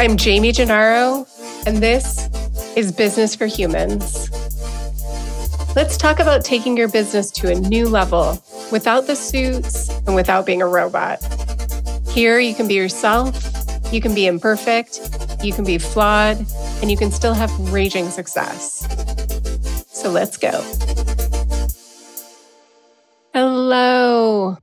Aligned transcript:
I'm 0.00 0.16
Jaime 0.16 0.52
Gennaro, 0.52 1.26
and 1.66 1.78
this 1.78 2.28
is 2.76 2.92
Business 2.92 3.34
for 3.34 3.46
Humans. 3.46 4.30
Let's 5.74 5.96
talk 5.96 6.20
about 6.20 6.44
taking 6.44 6.76
your 6.76 6.86
business 6.86 7.32
to 7.32 7.50
a 7.50 7.56
new 7.56 7.88
level 7.88 8.40
without 8.70 9.08
the 9.08 9.16
suits 9.16 9.88
and 10.06 10.14
without 10.14 10.46
being 10.46 10.62
a 10.62 10.68
robot. 10.68 11.18
Here, 12.10 12.38
you 12.38 12.54
can 12.54 12.68
be 12.68 12.74
yourself, 12.74 13.44
you 13.92 14.00
can 14.00 14.14
be 14.14 14.28
imperfect, 14.28 15.00
you 15.42 15.52
can 15.52 15.64
be 15.64 15.78
flawed, 15.78 16.46
and 16.80 16.92
you 16.92 16.96
can 16.96 17.10
still 17.10 17.34
have 17.34 17.50
raging 17.72 18.08
success. 18.08 18.86
So 19.88 20.12
let's 20.12 20.36
go. 20.36 20.62
Hello. 23.34 24.58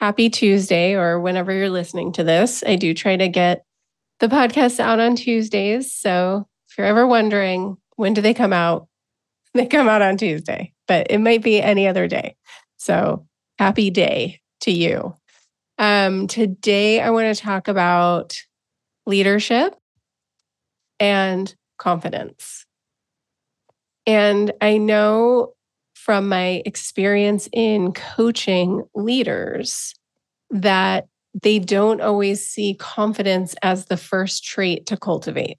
Happy 0.00 0.30
Tuesday, 0.30 0.94
or 0.94 1.20
whenever 1.20 1.52
you're 1.52 1.70
listening 1.70 2.10
to 2.14 2.24
this. 2.24 2.64
I 2.66 2.74
do 2.74 2.92
try 2.92 3.16
to 3.16 3.28
get 3.28 3.64
the 4.20 4.28
podcast 4.28 4.78
out 4.80 5.00
on 5.00 5.16
Tuesdays. 5.16 5.92
So 5.92 6.46
if 6.68 6.78
you're 6.78 6.86
ever 6.86 7.06
wondering, 7.06 7.76
when 7.96 8.14
do 8.14 8.20
they 8.20 8.34
come 8.34 8.52
out? 8.52 8.86
They 9.52 9.66
come 9.66 9.88
out 9.88 10.00
on 10.00 10.16
Tuesday, 10.16 10.72
but 10.86 11.08
it 11.10 11.18
might 11.18 11.42
be 11.42 11.60
any 11.60 11.88
other 11.88 12.06
day. 12.06 12.36
So 12.76 13.26
happy 13.58 13.90
day 13.90 14.40
to 14.60 14.70
you. 14.70 15.16
Um, 15.76 16.28
today, 16.28 17.00
I 17.00 17.10
want 17.10 17.34
to 17.34 17.42
talk 17.42 17.66
about 17.66 18.36
leadership 19.06 19.74
and 21.00 21.52
confidence. 21.78 22.64
And 24.06 24.52
I 24.60 24.78
know 24.78 25.54
from 25.94 26.28
my 26.28 26.62
experience 26.64 27.48
in 27.52 27.92
coaching 27.92 28.84
leaders 28.94 29.94
that 30.50 31.08
they 31.34 31.58
don't 31.58 32.00
always 32.00 32.46
see 32.46 32.74
confidence 32.74 33.54
as 33.62 33.86
the 33.86 33.96
first 33.96 34.44
trait 34.44 34.86
to 34.86 34.96
cultivate. 34.96 35.58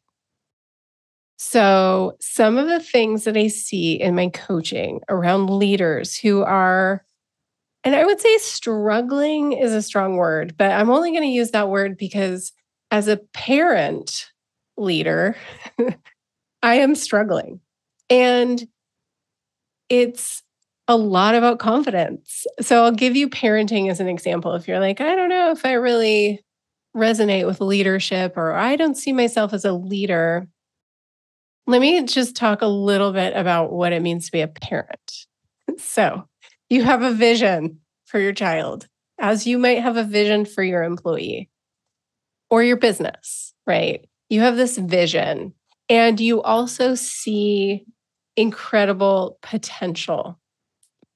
So, 1.37 2.17
some 2.19 2.57
of 2.57 2.67
the 2.67 2.79
things 2.79 3.23
that 3.23 3.35
I 3.35 3.47
see 3.47 3.93
in 3.93 4.13
my 4.13 4.29
coaching 4.29 5.01
around 5.09 5.49
leaders 5.49 6.15
who 6.15 6.43
are, 6.43 7.03
and 7.83 7.95
I 7.95 8.05
would 8.05 8.21
say 8.21 8.37
struggling 8.37 9.53
is 9.53 9.73
a 9.73 9.81
strong 9.81 10.17
word, 10.17 10.55
but 10.55 10.71
I'm 10.71 10.91
only 10.91 11.11
going 11.11 11.23
to 11.23 11.27
use 11.27 11.51
that 11.51 11.69
word 11.69 11.97
because 11.97 12.53
as 12.91 13.07
a 13.07 13.17
parent 13.33 14.29
leader, 14.77 15.35
I 16.61 16.75
am 16.75 16.93
struggling. 16.93 17.59
And 18.09 18.63
it's 19.89 20.43
a 20.91 20.97
lot 20.97 21.35
about 21.35 21.57
confidence. 21.57 22.45
So 22.59 22.83
I'll 22.83 22.91
give 22.91 23.15
you 23.15 23.29
parenting 23.29 23.89
as 23.89 24.01
an 24.01 24.09
example. 24.09 24.55
If 24.55 24.67
you're 24.67 24.81
like, 24.81 24.99
I 24.99 25.15
don't 25.15 25.29
know 25.29 25.51
if 25.51 25.65
I 25.65 25.73
really 25.73 26.43
resonate 26.95 27.45
with 27.45 27.61
leadership 27.61 28.33
or 28.35 28.51
I 28.51 28.75
don't 28.75 28.97
see 28.97 29.13
myself 29.13 29.53
as 29.53 29.63
a 29.63 29.71
leader, 29.71 30.49
let 31.65 31.79
me 31.79 32.03
just 32.03 32.35
talk 32.35 32.61
a 32.61 32.67
little 32.67 33.13
bit 33.13 33.33
about 33.37 33.71
what 33.71 33.93
it 33.93 34.01
means 34.01 34.25
to 34.25 34.31
be 34.31 34.41
a 34.41 34.47
parent. 34.47 35.25
So 35.77 36.27
you 36.69 36.83
have 36.83 37.01
a 37.01 37.13
vision 37.13 37.79
for 38.05 38.19
your 38.19 38.33
child, 38.33 38.87
as 39.19 39.47
you 39.47 39.57
might 39.57 39.81
have 39.81 39.95
a 39.95 40.03
vision 40.03 40.43
for 40.43 40.61
your 40.61 40.83
employee 40.83 41.49
or 42.49 42.61
your 42.61 42.75
business, 42.75 43.53
right? 43.65 44.05
You 44.29 44.41
have 44.41 44.57
this 44.57 44.77
vision 44.77 45.53
and 45.87 46.19
you 46.19 46.41
also 46.41 46.93
see 46.95 47.85
incredible 48.35 49.37
potential 49.41 50.40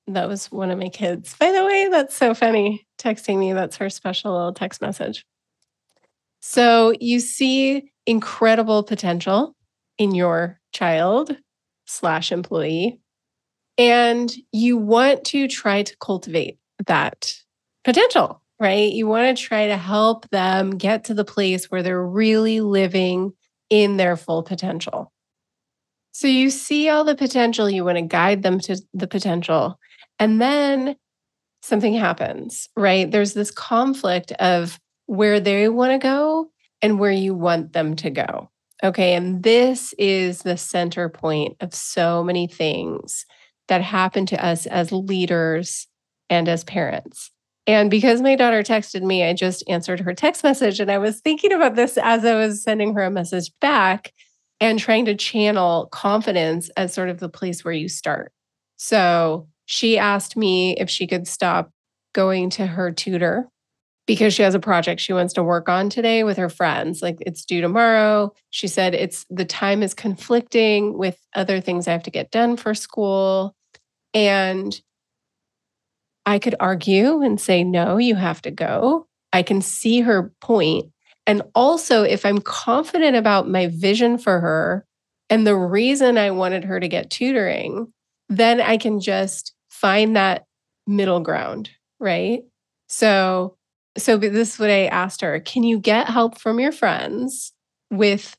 that 0.08 0.28
was 0.28 0.52
one 0.52 0.72
of 0.72 0.78
my 0.78 0.90
kids. 0.90 1.36
By 1.40 1.52
the 1.52 1.66
way, 1.66 1.88
that's 1.90 2.16
so 2.16 2.34
funny. 2.34 2.86
Texting 3.00 3.38
me, 3.38 3.54
that's 3.54 3.78
her 3.78 3.90
special 3.90 4.34
little 4.34 4.54
text 4.54 4.82
message. 4.82 5.26
So 6.42 6.94
you 7.00 7.20
see 7.20 7.92
incredible 8.06 8.84
potential 8.84 9.56
in 9.98 10.14
your 10.14 10.60
child 10.74 11.36
slash 11.86 12.32
employee, 12.32 13.00
and 13.78 14.32
you 14.52 14.78
want 14.78 15.24
to 15.26 15.48
try 15.48 15.84
to 15.84 15.98
cultivate 15.98 16.60
that 16.86 17.34
potential, 17.84 18.42
right? 18.60 18.92
You 18.92 19.08
want 19.08 19.36
to 19.36 19.44
try 19.44 19.68
to 19.68 19.78
help 19.78 20.30
them 20.30 20.78
get 20.78 21.06
to 21.06 21.14
the 21.14 21.26
place 21.26 21.72
where 21.72 21.82
they're 21.82 22.06
really 22.06 22.60
living 22.60 23.34
in 23.70 23.98
their 23.98 24.16
full 24.16 24.44
potential. 24.44 25.12
So 26.12 26.28
you 26.28 26.50
see 26.50 26.90
all 26.90 27.04
the 27.04 27.16
potential, 27.16 27.70
you 27.70 27.84
want 27.84 27.98
to 27.98 28.04
guide 28.04 28.44
them 28.44 28.60
to 28.62 28.78
the 28.94 29.08
potential. 29.08 29.80
And 30.20 30.42
then 30.42 30.96
something 31.62 31.94
happens, 31.94 32.70
right? 32.78 33.10
There's 33.10 33.34
this 33.34 33.52
conflict 33.52 34.32
of 34.34 34.80
where 35.08 35.40
they 35.40 35.68
want 35.70 35.94
to 35.94 35.98
go 35.98 36.50
and 36.82 37.00
where 37.00 37.12
you 37.12 37.34
want 37.34 37.74
them 37.74 37.96
to 37.98 38.10
go. 38.10 38.50
Okay. 38.84 39.14
And 39.14 39.44
this 39.44 39.94
is 39.98 40.40
the 40.40 40.58
center 40.58 41.10
point 41.10 41.56
of 41.62 41.74
so 41.74 42.24
many 42.24 42.48
things 42.48 43.26
that 43.68 43.82
happen 43.82 44.26
to 44.28 44.46
us 44.46 44.66
as 44.68 44.92
leaders 44.92 45.88
and 46.30 46.48
as 46.48 46.64
parents. 46.64 47.32
And 47.68 47.90
because 47.90 48.22
my 48.22 48.36
daughter 48.36 48.62
texted 48.62 49.02
me, 49.02 49.24
I 49.24 49.34
just 49.34 49.64
answered 49.68 50.02
her 50.02 50.14
text 50.14 50.44
message. 50.44 50.80
And 50.80 50.92
I 50.92 51.00
was 51.00 51.20
thinking 51.20 51.52
about 51.52 51.76
this 51.76 51.98
as 51.98 52.24
I 52.24 52.36
was 52.36 52.62
sending 52.62 52.94
her 52.94 53.04
a 53.04 53.10
message 53.10 53.52
back 53.60 54.14
and 54.60 54.78
trying 54.78 55.06
to 55.06 55.16
channel 55.16 55.88
confidence 55.92 56.70
as 56.78 56.94
sort 56.94 57.10
of 57.10 57.20
the 57.20 57.30
place 57.30 57.66
where 57.66 57.74
you 57.74 57.90
start. 57.90 58.32
So 58.78 59.48
she 59.66 59.98
asked 59.98 60.38
me 60.38 60.76
if 60.78 60.90
she 60.90 61.08
could 61.08 61.28
stop 61.28 61.72
going 62.14 62.50
to 62.52 62.66
her 62.66 62.92
tutor 62.92 63.50
because 64.08 64.34
she 64.34 64.44
has 64.44 64.54
a 64.54 64.60
project 64.60 65.02
she 65.02 65.14
wants 65.14 65.34
to 65.34 65.44
work 65.44 65.68
on 65.68 65.90
today 65.90 66.24
with 66.24 66.38
her 66.38 66.50
friends. 66.50 67.02
Like 67.02 67.18
it's 67.22 67.44
due 67.44 67.62
tomorrow. 67.62 68.34
She 68.52 68.68
said 68.68 68.94
it's 68.94 69.26
the 69.30 69.46
time 69.46 69.82
is 69.82 69.94
conflicting 69.94 70.98
with 70.98 71.18
other 71.34 71.60
things 71.60 71.88
I 71.88 71.92
have 71.92 72.04
to 72.04 72.12
get 72.12 72.32
done 72.32 72.56
for 72.58 72.74
school. 72.74 73.56
And 74.14 74.80
I 76.26 76.40
could 76.40 76.56
argue 76.60 77.22
and 77.22 77.40
say, 77.40 77.64
no, 77.64 77.98
you 77.98 78.16
have 78.16 78.42
to 78.44 78.52
go. 78.52 79.08
I 79.34 79.44
can 79.44 79.62
see 79.62 80.02
her 80.02 80.32
point. 80.40 80.86
And 81.28 81.42
also, 81.56 82.04
if 82.04 82.26
I'm 82.26 82.40
confident 82.40 83.16
about 83.16 83.50
my 83.50 83.68
vision 83.68 84.18
for 84.18 84.40
her 84.40 84.86
and 85.30 85.46
the 85.46 85.56
reason 85.56 86.18
I 86.18 86.32
wanted 86.32 86.64
her 86.66 86.80
to 86.80 86.88
get 86.88 87.10
tutoring, 87.10 87.92
then 88.30 88.62
I 88.62 88.78
can 88.78 89.00
just 89.00 89.55
find 89.86 90.16
that 90.16 90.48
middle 90.88 91.20
ground, 91.20 91.70
right? 92.00 92.42
So, 92.90 93.56
so 93.96 94.18
this 94.18 94.56
is 94.56 94.60
what 94.60 94.72
I 94.72 94.88
asked 94.88 95.22
her 95.22 95.40
Can 95.40 95.62
you 95.62 95.78
get 95.78 96.10
help 96.10 96.40
from 96.40 96.60
your 96.60 96.72
friends 96.72 97.54
with 97.92 98.36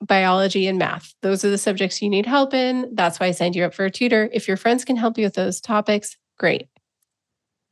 biology 0.00 0.68
and 0.68 0.78
math? 0.78 1.14
Those 1.20 1.44
are 1.44 1.50
the 1.50 1.58
subjects 1.58 2.00
you 2.00 2.08
need 2.08 2.26
help 2.26 2.54
in. 2.54 2.94
That's 2.94 3.18
why 3.18 3.26
I 3.26 3.30
signed 3.32 3.56
you 3.56 3.64
up 3.64 3.74
for 3.74 3.86
a 3.86 3.90
tutor. 3.90 4.30
If 4.32 4.46
your 4.46 4.56
friends 4.56 4.84
can 4.84 4.94
help 4.94 5.18
you 5.18 5.24
with 5.24 5.34
those 5.34 5.60
topics, 5.60 6.16
great. 6.38 6.68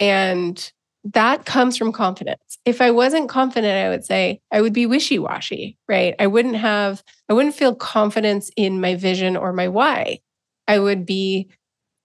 And 0.01 0.73
that 1.05 1.45
comes 1.45 1.77
from 1.77 1.93
confidence. 1.93 2.59
If 2.65 2.81
I 2.81 2.91
wasn't 2.91 3.29
confident, 3.29 3.87
I 3.87 3.89
would 3.89 4.05
say 4.05 4.41
I 4.51 4.61
would 4.61 4.73
be 4.73 4.87
wishy 4.87 5.21
washy, 5.21 5.79
right? 5.89 6.17
I 6.19 6.27
wouldn't 6.27 6.57
have, 6.57 7.05
I 7.29 7.35
wouldn't 7.35 7.55
feel 7.55 7.77
confidence 7.77 8.51
in 8.57 8.81
my 8.81 8.97
vision 8.97 9.37
or 9.37 9.53
my 9.53 9.69
why. 9.69 10.19
I 10.67 10.81
would 10.81 11.07
be 11.07 11.49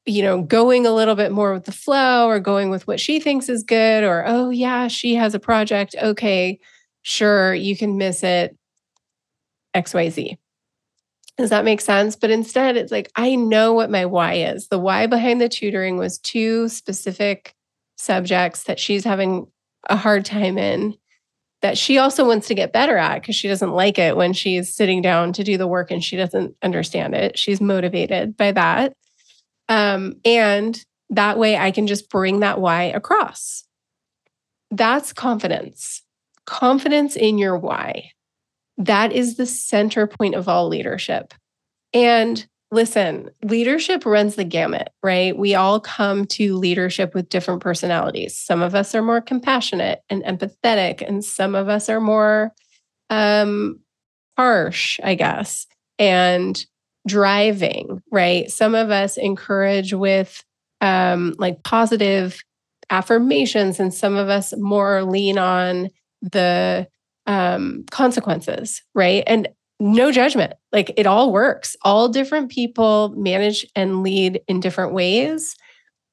you 0.06 0.24
know, 0.24 0.42
going 0.42 0.86
a 0.86 0.94
little 0.94 1.16
bit 1.16 1.32
more 1.32 1.54
with 1.54 1.66
the 1.66 1.72
flow 1.72 2.28
or 2.28 2.40
going 2.40 2.70
with 2.70 2.88
what 2.88 3.00
she 3.00 3.20
thinks 3.20 3.50
is 3.50 3.64
good, 3.64 4.04
or, 4.04 4.24
oh, 4.26 4.50
yeah, 4.50 4.88
she 4.88 5.16
has 5.16 5.34
a 5.34 5.40
project. 5.40 5.96
Okay, 6.02 6.60
sure, 7.02 7.54
you 7.54 7.78
can 7.78 7.98
miss 7.98 8.24
it. 8.24 8.58
XYZ. 9.76 10.38
Does 11.38 11.50
that 11.50 11.66
make 11.66 11.82
sense? 11.82 12.16
But 12.16 12.30
instead, 12.30 12.78
it's 12.78 12.92
like, 12.92 13.12
I 13.16 13.36
know 13.36 13.74
what 13.74 13.90
my 13.90 14.06
why 14.06 14.34
is. 14.34 14.68
The 14.68 14.80
why 14.80 15.08
behind 15.08 15.40
the 15.40 15.50
tutoring 15.50 15.98
was 15.98 16.20
two 16.20 16.68
specific 16.68 17.56
subjects 17.98 18.64
that 18.64 18.80
she's 18.80 19.04
having 19.04 19.48
a 19.90 19.96
hard 19.96 20.26
time 20.26 20.58
in 20.58 20.96
that 21.62 21.78
she 21.78 21.98
also 21.98 22.28
wants 22.28 22.48
to 22.48 22.56
get 22.56 22.74
better 22.74 22.98
at 22.98 23.22
because 23.22 23.36
she 23.36 23.48
doesn't 23.48 23.72
like 23.72 24.00
it 24.00 24.18
when 24.18 24.34
she's 24.34 24.74
sitting 24.74 25.02
down 25.02 25.32
to 25.34 25.44
do 25.44 25.58
the 25.58 25.68
work 25.68 25.92
and 25.92 26.04
she 26.04 26.18
doesn't 26.18 26.56
understand 26.64 27.14
it. 27.14 27.38
She's 27.38 27.62
motivated 27.62 28.36
by 28.36 28.52
that. 28.52 28.94
Um, 29.72 30.18
and 30.26 30.84
that 31.12 31.38
way 31.38 31.56
I 31.56 31.72
can 31.72 31.88
just 31.88 32.10
bring 32.10 32.42
that 32.42 32.60
why 32.60 32.84
across. 32.84 33.64
That's 34.70 35.14
confidence. 35.14 36.04
Confidence 36.46 37.16
in 37.16 37.38
your 37.38 37.58
why. 37.58 38.12
That 38.78 39.14
is 39.14 39.38
the 39.38 39.46
center 39.46 40.08
point 40.08 40.36
of 40.36 40.50
all 40.50 40.68
leadership. 40.68 41.34
And 41.94 42.46
listen, 42.70 43.30
leadership 43.44 44.06
runs 44.06 44.36
the 44.36 44.44
gamut, 44.44 44.90
right? 45.02 45.38
We 45.38 45.56
all 45.56 45.80
come 45.80 46.26
to 46.26 46.58
leadership 46.58 47.16
with 47.16 47.30
different 47.30 47.62
personalities. 47.62 48.38
Some 48.38 48.62
of 48.62 48.76
us 48.76 48.94
are 48.94 49.02
more 49.02 49.22
compassionate 49.22 50.02
and 50.10 50.22
empathetic, 50.24 51.02
and 51.02 51.24
some 51.24 51.56
of 51.56 51.70
us 51.70 51.88
are 51.88 52.02
more 52.02 52.52
um, 53.10 53.80
harsh, 54.38 55.00
I 55.02 55.16
guess, 55.16 55.66
and 55.98 56.66
driving, 57.08 58.02
right? 58.12 58.50
Some 58.50 58.76
of 58.76 58.90
us 58.90 59.18
encourage 59.18 59.94
with 59.94 60.44
um, 60.82 61.36
like 61.38 61.64
positive 61.64 62.42
affirmations, 62.90 63.80
and 63.80 63.94
some 63.94 64.16
of 64.16 64.30
us 64.30 64.54
more 64.58 65.04
lean 65.04 65.38
on 65.38 65.90
the 66.22 66.88
um, 67.28 67.86
consequences, 67.90 68.82
right? 68.94 69.24
And 69.28 69.48
no 69.80 70.12
judgment. 70.12 70.54
Like 70.72 70.94
it 70.96 71.08
all 71.08 71.32
works. 71.32 71.76
All 71.84 72.08
different 72.08 72.52
people 72.52 73.14
manage 73.18 73.66
and 73.76 74.04
lead 74.04 74.42
in 74.48 74.60
different 74.60 74.94
ways 74.94 75.56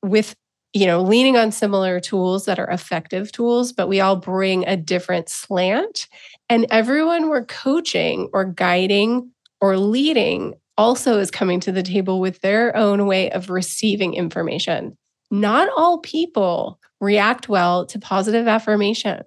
with 0.02 0.35
you 0.73 0.87
know 0.87 1.02
leaning 1.02 1.37
on 1.37 1.50
similar 1.50 1.99
tools 2.00 2.44
that 2.44 2.58
are 2.58 2.69
effective 2.70 3.32
tools 3.32 3.73
but 3.73 3.88
we 3.88 4.00
all 4.00 4.17
bring 4.17 4.67
a 4.67 4.76
different 4.76 5.29
slant 5.29 6.06
and 6.50 6.67
everyone 6.70 7.29
we're 7.29 7.44
coaching 7.46 8.29
or 8.32 8.44
guiding 8.44 9.31
or 9.61 9.79
leading 9.79 10.55
also 10.78 11.19
is 11.19 11.30
coming 11.30 11.60
to 11.60 11.72
the 11.72 11.82
table 11.82 12.20
with 12.20 12.40
their 12.40 12.75
own 12.75 13.06
way 13.06 13.30
of 13.30 13.50
receiving 13.50 14.14
information 14.14 14.96
not 15.30 15.69
all 15.76 15.98
people 15.98 16.80
react 17.00 17.48
well 17.48 17.84
to 17.84 17.98
positive 17.98 18.48
affirmation 18.48 19.22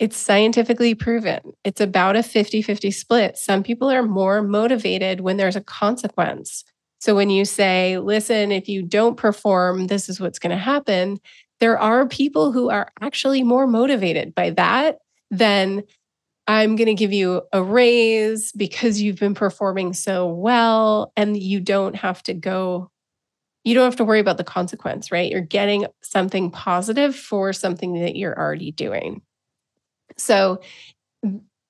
it's 0.00 0.16
scientifically 0.16 0.94
proven. 0.94 1.40
It's 1.62 1.80
about 1.80 2.16
a 2.16 2.22
50 2.22 2.62
50 2.62 2.90
split. 2.90 3.36
Some 3.36 3.62
people 3.62 3.90
are 3.90 4.02
more 4.02 4.42
motivated 4.42 5.20
when 5.20 5.36
there's 5.36 5.56
a 5.56 5.60
consequence. 5.60 6.64
So 7.00 7.14
when 7.14 7.28
you 7.28 7.44
say, 7.44 7.98
listen, 7.98 8.50
if 8.50 8.66
you 8.66 8.82
don't 8.82 9.18
perform, 9.18 9.86
this 9.86 10.08
is 10.08 10.18
what's 10.18 10.38
going 10.38 10.56
to 10.56 10.62
happen, 10.62 11.18
there 11.60 11.78
are 11.78 12.08
people 12.08 12.50
who 12.50 12.70
are 12.70 12.90
actually 13.02 13.42
more 13.42 13.66
motivated 13.66 14.34
by 14.34 14.50
that 14.50 14.98
than 15.30 15.82
I'm 16.50 16.74
going 16.74 16.86
to 16.86 16.94
give 16.94 17.12
you 17.12 17.42
a 17.52 17.62
raise 17.62 18.50
because 18.50 19.00
you've 19.00 19.20
been 19.20 19.34
performing 19.34 19.92
so 19.92 20.26
well 20.26 21.12
and 21.16 21.40
you 21.40 21.60
don't 21.60 21.94
have 21.94 22.24
to 22.24 22.34
go 22.34 22.90
you 23.62 23.74
don't 23.74 23.84
have 23.84 23.96
to 23.96 24.04
worry 24.04 24.20
about 24.20 24.38
the 24.38 24.42
consequence, 24.42 25.12
right? 25.12 25.30
You're 25.30 25.42
getting 25.42 25.84
something 26.00 26.50
positive 26.50 27.14
for 27.14 27.52
something 27.52 28.00
that 28.00 28.16
you're 28.16 28.36
already 28.36 28.72
doing. 28.72 29.20
So 30.16 30.62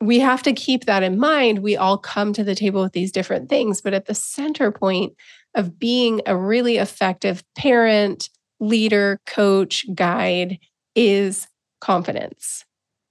we 0.01 0.21
have 0.21 0.45
to 0.45 0.53
keep 0.53 0.85
that 0.85 1.03
in 1.03 1.19
mind. 1.19 1.59
We 1.59 1.77
all 1.77 1.99
come 1.99 2.33
to 2.35 2.45
the 2.45 2.55
table 2.55 2.81
with 2.81 2.93
these 2.93 3.11
different 3.11 3.49
things, 3.49 3.81
but 3.81 3.93
at 3.93 4.07
the 4.07 4.15
center 4.15 4.71
point 4.71 5.15
of 5.57 5.81
being 5.81 6.21
a 6.27 6.37
really 6.37 6.77
effective 6.77 7.43
parent, 7.57 8.31
leader, 8.61 9.21
coach, 9.27 9.85
guide 9.93 10.61
is 10.95 11.49
confidence. 11.81 12.65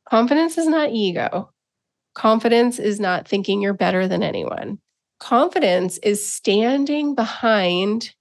Confidence 0.10 0.57
is 0.57 0.68
not 0.68 0.92
ego. 0.92 1.51
Confidence 2.19 2.80
is 2.80 3.00
not 3.00 3.30
thinking 3.30 3.62
you're 3.62 3.71
better 3.71 4.06
than 4.06 4.24
anyone. 4.24 4.77
Confidence 5.21 6.00
is 6.00 6.30
standing 6.30 7.16
behind 7.16 8.13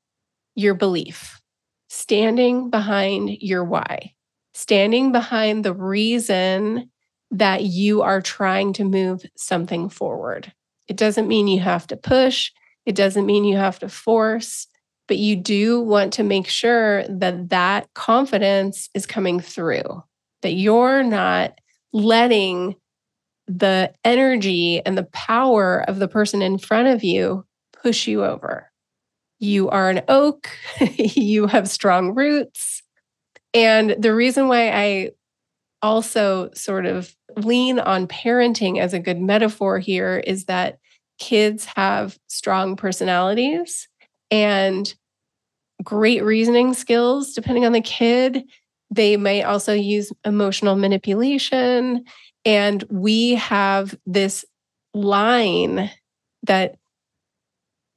your 0.54 0.74
belief, 0.74 1.40
standing 1.88 2.70
behind 2.70 3.28
your 3.40 3.64
why, 3.64 4.12
standing 4.54 5.10
behind 5.10 5.64
the 5.64 5.74
reason 5.74 6.92
that 7.32 7.64
you 7.64 8.02
are 8.02 8.20
trying 8.20 8.72
to 8.74 8.84
move 8.84 9.24
something 9.36 9.88
forward. 9.88 10.52
It 10.86 10.96
doesn't 10.96 11.26
mean 11.26 11.48
you 11.48 11.58
have 11.58 11.88
to 11.88 11.96
push, 11.96 12.52
it 12.86 12.94
doesn't 12.94 13.26
mean 13.26 13.42
you 13.42 13.56
have 13.56 13.80
to 13.80 13.88
force, 13.88 14.68
but 15.08 15.16
you 15.16 15.34
do 15.34 15.80
want 15.80 16.12
to 16.12 16.22
make 16.22 16.46
sure 16.46 17.02
that 17.08 17.48
that 17.48 17.92
confidence 17.94 18.90
is 18.94 19.06
coming 19.06 19.40
through, 19.40 20.04
that 20.42 20.52
you're 20.52 21.02
not 21.02 21.58
letting 21.92 22.76
the 23.48 23.92
energy 24.04 24.84
and 24.84 24.96
the 24.96 25.04
power 25.04 25.84
of 25.88 25.98
the 25.98 26.08
person 26.08 26.42
in 26.42 26.58
front 26.58 26.88
of 26.88 27.02
you 27.02 27.44
push 27.82 28.06
you 28.06 28.24
over. 28.24 28.70
You 29.38 29.68
are 29.70 29.88
an 29.88 30.02
oak, 30.08 30.50
you 30.96 31.46
have 31.46 31.68
strong 31.68 32.14
roots. 32.14 32.82
And 33.54 33.96
the 33.98 34.14
reason 34.14 34.48
why 34.48 34.70
I 34.70 35.10
also 35.80 36.50
sort 36.54 36.86
of 36.86 37.14
lean 37.36 37.78
on 37.78 38.06
parenting 38.06 38.78
as 38.78 38.92
a 38.92 38.98
good 38.98 39.20
metaphor 39.20 39.78
here 39.78 40.22
is 40.26 40.46
that 40.46 40.78
kids 41.18 41.64
have 41.76 42.18
strong 42.28 42.76
personalities 42.76 43.88
and 44.30 44.92
great 45.82 46.22
reasoning 46.22 46.74
skills, 46.74 47.32
depending 47.32 47.64
on 47.64 47.72
the 47.72 47.80
kid. 47.80 48.44
They 48.90 49.16
might 49.16 49.42
also 49.42 49.72
use 49.72 50.12
emotional 50.24 50.76
manipulation. 50.76 52.04
And 52.48 52.82
we 52.88 53.34
have 53.34 53.94
this 54.06 54.46
line 54.94 55.90
that 56.44 56.76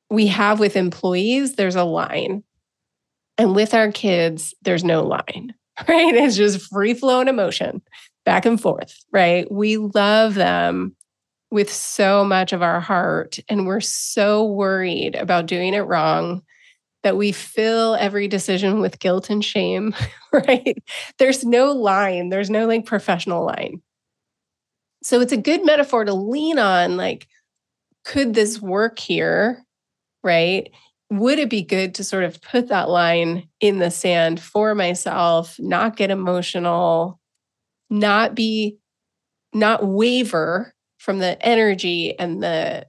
we 0.09 0.27
have 0.27 0.59
with 0.59 0.75
employees, 0.75 1.55
there's 1.55 1.77
a 1.77 1.85
line. 1.85 2.43
And 3.37 3.55
with 3.55 3.73
our 3.73 3.93
kids, 3.93 4.53
there's 4.61 4.83
no 4.83 5.03
line, 5.03 5.55
right? 5.87 6.13
It's 6.13 6.35
just 6.35 6.69
free 6.69 6.93
flow 6.93 7.21
and 7.21 7.29
emotion 7.29 7.81
back 8.25 8.45
and 8.45 8.59
forth, 8.59 8.93
right? 9.13 9.49
We 9.49 9.77
love 9.77 10.35
them 10.35 10.97
with 11.49 11.71
so 11.71 12.25
much 12.25 12.51
of 12.51 12.61
our 12.61 12.81
heart, 12.81 13.39
and 13.47 13.65
we're 13.65 13.79
so 13.79 14.43
worried 14.43 15.15
about 15.15 15.45
doing 15.45 15.73
it 15.73 15.79
wrong 15.79 16.41
that 17.03 17.15
we 17.15 17.31
fill 17.31 17.95
every 17.95 18.27
decision 18.27 18.81
with 18.81 18.99
guilt 18.99 19.29
and 19.29 19.45
shame, 19.45 19.95
right? 20.33 20.77
There's 21.19 21.45
no 21.45 21.71
line, 21.71 22.27
there's 22.27 22.49
no 22.49 22.67
like 22.67 22.85
professional 22.85 23.45
line. 23.45 23.81
So 25.03 25.21
it's 25.21 25.33
a 25.33 25.37
good 25.37 25.65
metaphor 25.65 26.05
to 26.05 26.13
lean 26.13 26.59
on 26.59 26.97
like, 26.97 27.27
could 28.05 28.33
this 28.33 28.61
work 28.61 28.99
here? 28.99 29.63
Right? 30.23 30.71
Would 31.09 31.39
it 31.39 31.49
be 31.49 31.63
good 31.63 31.95
to 31.95 32.03
sort 32.03 32.23
of 32.23 32.41
put 32.41 32.67
that 32.69 32.89
line 32.89 33.49
in 33.59 33.79
the 33.79 33.91
sand 33.91 34.39
for 34.39 34.75
myself, 34.75 35.59
not 35.59 35.97
get 35.97 36.09
emotional, 36.09 37.19
not 37.89 38.33
be 38.33 38.77
not 39.53 39.85
waver 39.85 40.73
from 40.97 41.19
the 41.19 41.43
energy 41.45 42.17
and 42.17 42.41
the 42.41 42.85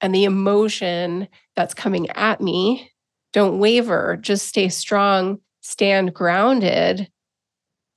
and 0.00 0.14
the 0.14 0.24
emotion 0.24 1.28
that's 1.56 1.74
coming 1.74 2.08
at 2.10 2.40
me 2.40 2.90
don't 3.32 3.58
waver 3.58 4.16
just 4.20 4.46
stay 4.46 4.68
strong 4.68 5.38
stand 5.60 6.14
grounded 6.14 7.10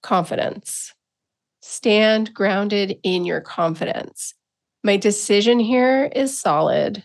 confidence 0.02 0.94
stand 1.68 2.34
grounded 2.34 2.98
in 3.04 3.26
your 3.26 3.42
confidence 3.42 4.34
my 4.84 4.98
decision 4.98 5.60
here 5.60 6.10
is 6.16 6.38
solid 6.40 7.04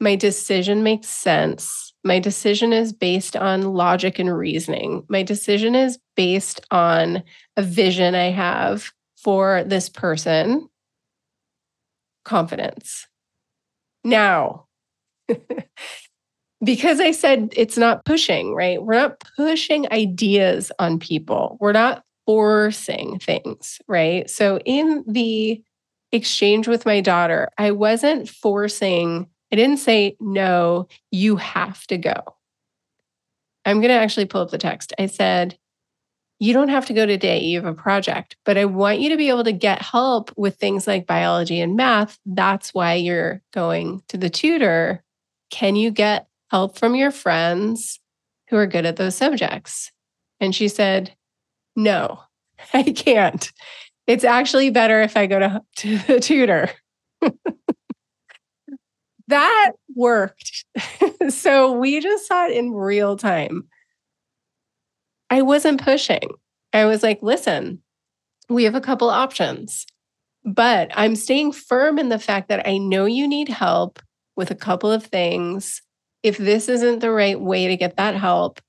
my 0.00 0.16
decision 0.16 0.82
makes 0.82 1.08
sense 1.08 1.84
my 2.04 2.18
decision 2.18 2.74
is 2.74 2.92
based 2.92 3.34
on 3.34 3.72
logic 3.72 4.18
and 4.18 4.36
reasoning. 4.36 5.04
My 5.08 5.22
decision 5.22 5.74
is 5.74 5.98
based 6.16 6.60
on 6.70 7.22
a 7.56 7.62
vision 7.62 8.14
I 8.14 8.30
have 8.30 8.92
for 9.16 9.64
this 9.64 9.88
person. 9.88 10.68
Confidence. 12.26 13.06
Now, 14.04 14.66
because 16.64 17.00
I 17.00 17.10
said 17.12 17.54
it's 17.56 17.78
not 17.78 18.04
pushing, 18.04 18.54
right? 18.54 18.82
We're 18.82 18.94
not 18.94 19.24
pushing 19.34 19.90
ideas 19.90 20.70
on 20.78 20.98
people. 20.98 21.56
We're 21.58 21.72
not 21.72 22.04
forcing 22.26 23.18
things, 23.18 23.80
right? 23.88 24.28
So 24.28 24.58
in 24.64 25.04
the 25.06 25.62
exchange 26.12 26.68
with 26.68 26.86
my 26.86 27.00
daughter, 27.00 27.50
I 27.58 27.70
wasn't 27.72 28.28
forcing 28.28 29.28
I 29.54 29.56
didn't 29.56 29.76
say, 29.76 30.16
no, 30.18 30.88
you 31.12 31.36
have 31.36 31.86
to 31.86 31.96
go. 31.96 32.14
I'm 33.64 33.76
going 33.76 33.90
to 33.90 33.94
actually 33.94 34.26
pull 34.26 34.40
up 34.40 34.50
the 34.50 34.58
text. 34.58 34.92
I 34.98 35.06
said, 35.06 35.56
you 36.40 36.52
don't 36.52 36.70
have 36.70 36.86
to 36.86 36.92
go 36.92 37.06
today. 37.06 37.38
You 37.38 37.62
have 37.62 37.72
a 37.72 37.80
project, 37.80 38.36
but 38.44 38.58
I 38.58 38.64
want 38.64 38.98
you 38.98 39.10
to 39.10 39.16
be 39.16 39.28
able 39.28 39.44
to 39.44 39.52
get 39.52 39.80
help 39.80 40.32
with 40.36 40.56
things 40.56 40.88
like 40.88 41.06
biology 41.06 41.60
and 41.60 41.76
math. 41.76 42.18
That's 42.26 42.74
why 42.74 42.94
you're 42.94 43.42
going 43.52 44.02
to 44.08 44.16
the 44.16 44.28
tutor. 44.28 45.04
Can 45.50 45.76
you 45.76 45.92
get 45.92 46.26
help 46.50 46.76
from 46.76 46.96
your 46.96 47.12
friends 47.12 48.00
who 48.50 48.56
are 48.56 48.66
good 48.66 48.86
at 48.86 48.96
those 48.96 49.14
subjects? 49.14 49.92
And 50.40 50.52
she 50.52 50.66
said, 50.66 51.14
no, 51.76 52.20
I 52.74 52.82
can't. 52.82 53.50
It's 54.06 54.24
actually 54.24 54.70
better 54.70 55.00
if 55.02 55.16
I 55.16 55.26
go 55.26 55.38
to, 55.38 55.62
to 55.76 55.98
the 55.98 56.20
tutor 56.20 56.70
that 59.28 59.72
worked. 59.94 60.64
so 61.30 61.72
we 61.72 62.00
just 62.00 62.26
saw 62.26 62.46
it 62.46 62.52
in 62.52 62.72
real 62.72 63.16
time. 63.16 63.64
I 65.30 65.42
wasn't 65.42 65.82
pushing. 65.82 66.28
I 66.72 66.84
was 66.84 67.02
like, 67.02 67.20
listen, 67.22 67.82
we 68.48 68.64
have 68.64 68.74
a 68.74 68.80
couple 68.80 69.08
options, 69.08 69.86
but 70.44 70.90
I'm 70.94 71.16
staying 71.16 71.52
firm 71.52 71.98
in 71.98 72.10
the 72.10 72.18
fact 72.18 72.48
that 72.48 72.68
I 72.68 72.78
know 72.78 73.06
you 73.06 73.26
need 73.26 73.48
help 73.48 74.00
with 74.36 74.50
a 74.50 74.56
couple 74.56 74.92
of 74.92 75.04
things. 75.04 75.80
If 76.22 76.36
this 76.36 76.68
isn't 76.68 76.98
the 76.98 77.10
right 77.10 77.40
way 77.40 77.68
to 77.68 77.76
get 77.76 77.96
that 77.96 78.16
help, 78.16 78.60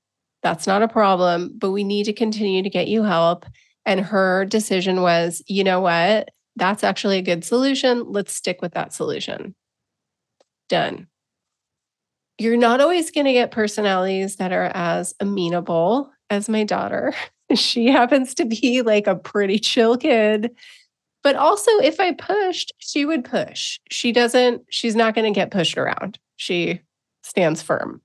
that's 0.46 0.68
not 0.68 0.80
a 0.80 0.86
problem, 0.86 1.50
but 1.58 1.72
we 1.72 1.82
need 1.82 2.04
to 2.04 2.12
continue 2.12 2.62
to 2.62 2.70
get 2.70 2.86
you 2.86 3.02
help. 3.02 3.46
And 3.84 3.98
her 3.98 4.44
decision 4.44 5.02
was, 5.02 5.42
you 5.48 5.64
know 5.64 5.80
what? 5.80 6.28
That's 6.54 6.84
actually 6.84 7.18
a 7.18 7.22
good 7.22 7.44
solution. 7.44 8.04
Let's 8.12 8.32
stick 8.32 8.62
with 8.62 8.72
that 8.74 8.92
solution 8.92 9.56
done. 10.68 11.08
You're 12.38 12.56
not 12.56 12.80
always 12.80 13.10
going 13.10 13.26
to 13.26 13.32
get 13.32 13.50
personalities 13.50 14.36
that 14.36 14.52
are 14.52 14.70
as 14.72 15.14
amenable 15.18 16.12
as 16.30 16.48
my 16.48 16.62
daughter. 16.64 17.12
She 17.54 17.86
happens 17.86 18.34
to 18.34 18.44
be 18.44 18.82
like 18.82 19.06
a 19.06 19.14
pretty 19.14 19.60
chill 19.60 19.96
kid, 19.96 20.50
But 21.22 21.36
also, 21.36 21.70
if 21.78 22.00
I 22.00 22.12
pushed, 22.12 22.72
she 22.78 23.04
would 23.04 23.24
push. 23.24 23.78
She 23.88 24.10
doesn't, 24.10 24.62
she's 24.68 24.96
not 24.96 25.14
going 25.14 25.32
to 25.32 25.40
get 25.40 25.52
pushed 25.52 25.78
around. 25.78 26.18
She 26.34 26.80
stands 27.22 27.62
firm. 27.62 28.00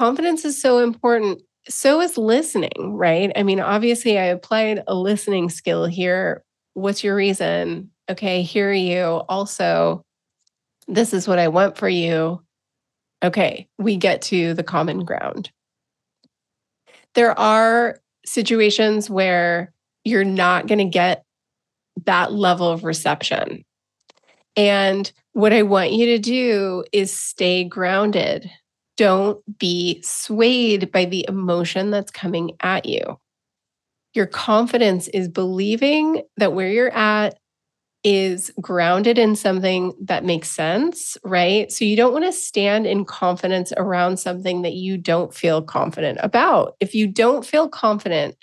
Confidence 0.00 0.46
is 0.46 0.58
so 0.58 0.78
important. 0.78 1.42
So 1.68 2.00
is 2.00 2.16
listening, 2.16 2.70
right? 2.78 3.30
I 3.36 3.42
mean, 3.42 3.60
obviously, 3.60 4.18
I 4.18 4.24
applied 4.24 4.82
a 4.86 4.94
listening 4.94 5.50
skill 5.50 5.84
here. 5.84 6.42
What's 6.72 7.04
your 7.04 7.14
reason? 7.14 7.90
Okay, 8.10 8.40
hear 8.40 8.72
you. 8.72 9.02
Also, 9.28 10.02
this 10.88 11.12
is 11.12 11.28
what 11.28 11.38
I 11.38 11.48
want 11.48 11.76
for 11.76 11.86
you. 11.86 12.42
Okay, 13.22 13.68
we 13.78 13.98
get 13.98 14.22
to 14.22 14.54
the 14.54 14.62
common 14.62 15.04
ground. 15.04 15.50
There 17.14 17.38
are 17.38 18.00
situations 18.24 19.10
where 19.10 19.70
you're 20.04 20.24
not 20.24 20.66
going 20.66 20.78
to 20.78 20.86
get 20.86 21.24
that 22.06 22.32
level 22.32 22.70
of 22.70 22.84
reception. 22.84 23.66
And 24.56 25.12
what 25.34 25.52
I 25.52 25.60
want 25.60 25.92
you 25.92 26.06
to 26.06 26.18
do 26.18 26.84
is 26.90 27.14
stay 27.14 27.64
grounded. 27.64 28.50
Don't 29.00 29.58
be 29.58 30.02
swayed 30.02 30.92
by 30.92 31.06
the 31.06 31.24
emotion 31.26 31.90
that's 31.90 32.10
coming 32.10 32.50
at 32.60 32.84
you. 32.84 33.18
Your 34.12 34.26
confidence 34.26 35.08
is 35.08 35.26
believing 35.26 36.20
that 36.36 36.52
where 36.52 36.68
you're 36.68 36.94
at 36.94 37.38
is 38.04 38.52
grounded 38.60 39.18
in 39.18 39.36
something 39.36 39.94
that 40.02 40.26
makes 40.26 40.50
sense, 40.50 41.16
right? 41.24 41.72
So 41.72 41.86
you 41.86 41.96
don't 41.96 42.12
want 42.12 42.26
to 42.26 42.32
stand 42.32 42.86
in 42.86 43.06
confidence 43.06 43.72
around 43.74 44.18
something 44.18 44.60
that 44.60 44.74
you 44.74 44.98
don't 44.98 45.32
feel 45.32 45.62
confident 45.62 46.18
about. 46.20 46.76
If 46.78 46.94
you 46.94 47.06
don't 47.06 47.42
feel 47.42 47.70
confident, 47.70 48.36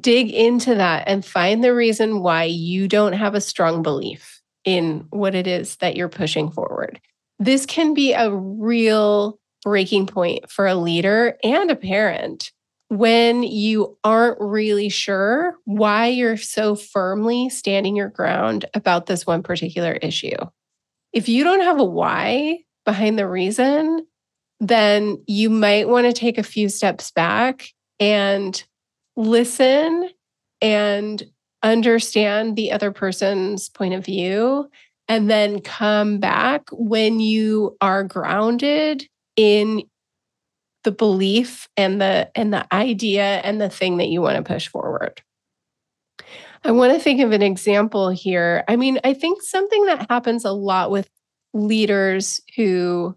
dig 0.00 0.30
into 0.30 0.74
that 0.74 1.04
and 1.06 1.22
find 1.22 1.62
the 1.62 1.74
reason 1.74 2.20
why 2.20 2.44
you 2.44 2.88
don't 2.88 3.12
have 3.12 3.34
a 3.34 3.42
strong 3.42 3.82
belief 3.82 4.40
in 4.64 5.06
what 5.10 5.34
it 5.34 5.46
is 5.46 5.76
that 5.76 5.96
you're 5.96 6.08
pushing 6.08 6.50
forward. 6.50 6.98
This 7.38 7.66
can 7.66 7.94
be 7.94 8.12
a 8.12 8.34
real 8.34 9.38
breaking 9.62 10.06
point 10.06 10.50
for 10.50 10.66
a 10.66 10.74
leader 10.74 11.36
and 11.42 11.70
a 11.70 11.76
parent 11.76 12.52
when 12.88 13.42
you 13.42 13.98
aren't 14.04 14.40
really 14.40 14.88
sure 14.88 15.56
why 15.64 16.06
you're 16.06 16.36
so 16.36 16.76
firmly 16.76 17.48
standing 17.48 17.96
your 17.96 18.08
ground 18.08 18.64
about 18.74 19.06
this 19.06 19.26
one 19.26 19.42
particular 19.42 19.92
issue. 19.94 20.36
If 21.12 21.28
you 21.28 21.44
don't 21.44 21.62
have 21.62 21.80
a 21.80 21.84
why 21.84 22.60
behind 22.84 23.18
the 23.18 23.26
reason, 23.26 24.06
then 24.60 25.22
you 25.26 25.50
might 25.50 25.88
want 25.88 26.06
to 26.06 26.12
take 26.12 26.38
a 26.38 26.42
few 26.42 26.68
steps 26.68 27.10
back 27.10 27.68
and 27.98 28.62
listen 29.16 30.10
and 30.60 31.22
understand 31.62 32.54
the 32.54 32.70
other 32.70 32.92
person's 32.92 33.68
point 33.68 33.94
of 33.94 34.04
view 34.04 34.70
and 35.08 35.30
then 35.30 35.60
come 35.60 36.18
back 36.18 36.68
when 36.72 37.20
you 37.20 37.76
are 37.80 38.02
grounded 38.04 39.06
in 39.36 39.82
the 40.84 40.92
belief 40.92 41.68
and 41.76 42.00
the 42.00 42.30
and 42.34 42.52
the 42.52 42.72
idea 42.72 43.40
and 43.44 43.60
the 43.60 43.68
thing 43.68 43.96
that 43.98 44.08
you 44.08 44.22
want 44.22 44.36
to 44.36 44.52
push 44.52 44.68
forward. 44.68 45.20
I 46.64 46.72
want 46.72 46.92
to 46.94 47.00
think 47.00 47.20
of 47.20 47.32
an 47.32 47.42
example 47.42 48.10
here. 48.10 48.64
I 48.66 48.76
mean, 48.76 48.98
I 49.04 49.14
think 49.14 49.42
something 49.42 49.84
that 49.86 50.06
happens 50.10 50.44
a 50.44 50.52
lot 50.52 50.90
with 50.90 51.08
leaders 51.52 52.40
who 52.56 53.16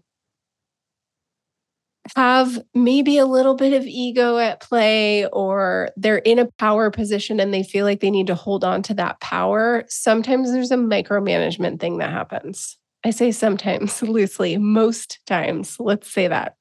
have 2.16 2.62
maybe 2.74 3.18
a 3.18 3.26
little 3.26 3.54
bit 3.54 3.72
of 3.72 3.86
ego 3.86 4.38
at 4.38 4.60
play 4.60 5.26
or 5.26 5.90
they're 5.96 6.18
in 6.18 6.38
a 6.38 6.50
power 6.58 6.90
position 6.90 7.40
and 7.40 7.52
they 7.52 7.62
feel 7.62 7.84
like 7.84 8.00
they 8.00 8.10
need 8.10 8.26
to 8.26 8.34
hold 8.34 8.64
on 8.64 8.82
to 8.82 8.94
that 8.94 9.20
power. 9.20 9.84
Sometimes 9.88 10.52
there's 10.52 10.70
a 10.70 10.76
micromanagement 10.76 11.80
thing 11.80 11.98
that 11.98 12.10
happens. 12.10 12.76
I 13.04 13.10
say 13.10 13.32
sometimes 13.32 14.02
loosely, 14.02 14.58
most 14.58 15.20
times, 15.26 15.76
let's 15.78 16.10
say 16.10 16.28
that 16.28 16.56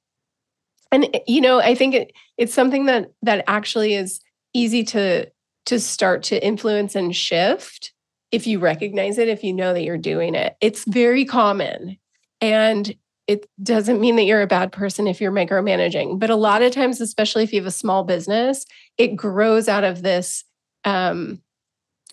and 0.91 1.08
eh, 1.13 1.20
you 1.27 1.41
know 1.41 1.60
i 1.60 1.75
think 1.75 1.94
it, 1.94 2.12
it's 2.38 2.53
something 2.53 2.86
that 2.86 3.12
that 3.22 3.44
actually 3.48 3.94
is 3.94 4.20
easy 4.53 4.84
to 4.84 5.29
to 5.65 5.79
start 5.79 6.24
to 6.24 6.44
influence 6.46 6.96
and 6.96 7.15
shift 7.15 7.94
if 8.32 8.48
you 8.48 8.60
recognize 8.60 9.18
it 9.18 9.27
if 9.27 9.44
you 9.44 9.53
know 9.53 9.74
that 9.74 9.84
you're 9.84 9.98
doing 9.98 10.36
it 10.36 10.56
it's 10.62 10.86
very 10.86 11.25
common 11.25 11.98
and 12.41 12.96
it 13.29 13.45
doesn't 13.62 14.01
mean 14.01 14.15
that 14.15 14.24
you're 14.24 14.41
a 14.41 14.48
bad 14.48 14.71
person 14.71 15.07
if 15.07 15.21
you're 15.21 15.31
micromanaging 15.31 16.19
but 16.19 16.29
a 16.29 16.36
lot 16.36 16.62
of 16.62 16.71
times 16.71 17.00
especially 17.00 17.43
if 17.43 17.53
you 17.53 17.59
have 17.59 17.67
a 17.67 17.71
small 17.71 18.03
business 18.03 18.65
it 18.98 19.15
grows 19.15 19.67
out 19.67 19.83
of 19.83 20.01
this 20.01 20.43
um, 20.86 21.41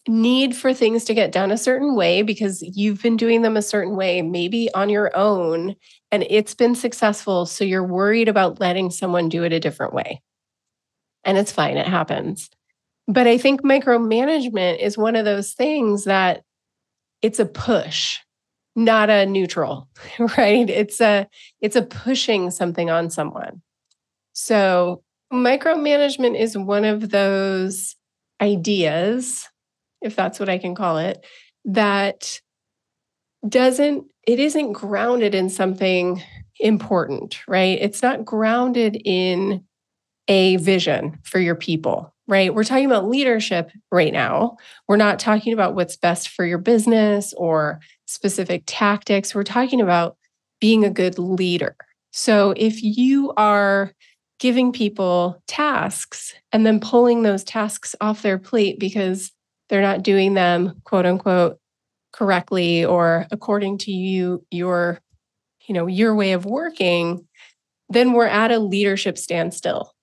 need 0.08 0.54
for 0.54 0.72
things 0.72 1.04
to 1.04 1.14
get 1.14 1.32
done 1.32 1.50
a 1.50 1.58
certain 1.58 1.94
way 1.94 2.22
because 2.22 2.62
you've 2.62 3.02
been 3.02 3.16
doing 3.16 3.42
them 3.42 3.56
a 3.56 3.62
certain 3.62 3.96
way, 3.96 4.22
maybe 4.22 4.72
on 4.74 4.88
your 4.88 5.16
own, 5.16 5.74
and 6.12 6.24
it's 6.28 6.54
been 6.54 6.74
successful. 6.74 7.46
So 7.46 7.64
you're 7.64 7.84
worried 7.84 8.28
about 8.28 8.60
letting 8.60 8.90
someone 8.90 9.28
do 9.28 9.42
it 9.42 9.52
a 9.52 9.60
different 9.60 9.92
way. 9.92 10.22
And 11.24 11.36
it's 11.36 11.52
fine, 11.52 11.76
it 11.76 11.88
happens. 11.88 12.48
But 13.08 13.26
I 13.26 13.38
think 13.38 13.62
micromanagement 13.62 14.80
is 14.80 14.96
one 14.96 15.16
of 15.16 15.24
those 15.24 15.52
things 15.52 16.04
that 16.04 16.42
it's 17.22 17.40
a 17.40 17.46
push, 17.46 18.18
not 18.76 19.10
a 19.10 19.26
neutral, 19.26 19.88
right? 20.38 20.68
It's 20.70 21.00
a 21.00 21.26
it's 21.60 21.76
a 21.76 21.82
pushing 21.82 22.50
something 22.50 22.90
on 22.90 23.10
someone. 23.10 23.62
So 24.32 25.02
micromanagement 25.32 26.38
is 26.38 26.56
one 26.56 26.84
of 26.84 27.10
those 27.10 27.96
ideas 28.40 29.48
if 30.02 30.16
that's 30.16 30.38
what 30.38 30.48
I 30.48 30.58
can 30.58 30.74
call 30.74 30.98
it, 30.98 31.24
that 31.64 32.40
doesn't, 33.46 34.04
it 34.26 34.40
isn't 34.40 34.72
grounded 34.72 35.34
in 35.34 35.48
something 35.48 36.22
important, 36.58 37.46
right? 37.46 37.78
It's 37.80 38.02
not 38.02 38.24
grounded 38.24 39.00
in 39.04 39.64
a 40.28 40.56
vision 40.56 41.18
for 41.22 41.38
your 41.38 41.54
people, 41.54 42.14
right? 42.28 42.54
We're 42.54 42.64
talking 42.64 42.86
about 42.86 43.08
leadership 43.08 43.70
right 43.92 44.12
now. 44.12 44.56
We're 44.88 44.96
not 44.96 45.18
talking 45.18 45.52
about 45.52 45.74
what's 45.74 45.96
best 45.96 46.28
for 46.28 46.44
your 46.44 46.58
business 46.58 47.32
or 47.36 47.80
specific 48.06 48.64
tactics. 48.66 49.34
We're 49.34 49.44
talking 49.44 49.80
about 49.80 50.16
being 50.60 50.84
a 50.84 50.90
good 50.90 51.18
leader. 51.18 51.76
So 52.12 52.54
if 52.56 52.82
you 52.82 53.32
are 53.36 53.92
giving 54.38 54.72
people 54.72 55.42
tasks 55.46 56.34
and 56.52 56.66
then 56.66 56.80
pulling 56.80 57.22
those 57.22 57.44
tasks 57.44 57.94
off 58.00 58.22
their 58.22 58.38
plate 58.38 58.78
because 58.78 59.32
they're 59.68 59.82
not 59.82 60.02
doing 60.02 60.34
them 60.34 60.80
quote 60.84 61.06
unquote 61.06 61.58
correctly 62.12 62.84
or 62.84 63.26
according 63.30 63.78
to 63.78 63.92
you 63.92 64.44
your 64.50 65.00
you 65.66 65.74
know 65.74 65.86
your 65.86 66.14
way 66.14 66.32
of 66.32 66.44
working 66.44 67.26
then 67.88 68.12
we're 68.12 68.26
at 68.26 68.50
a 68.50 68.58
leadership 68.58 69.16
standstill 69.18 69.94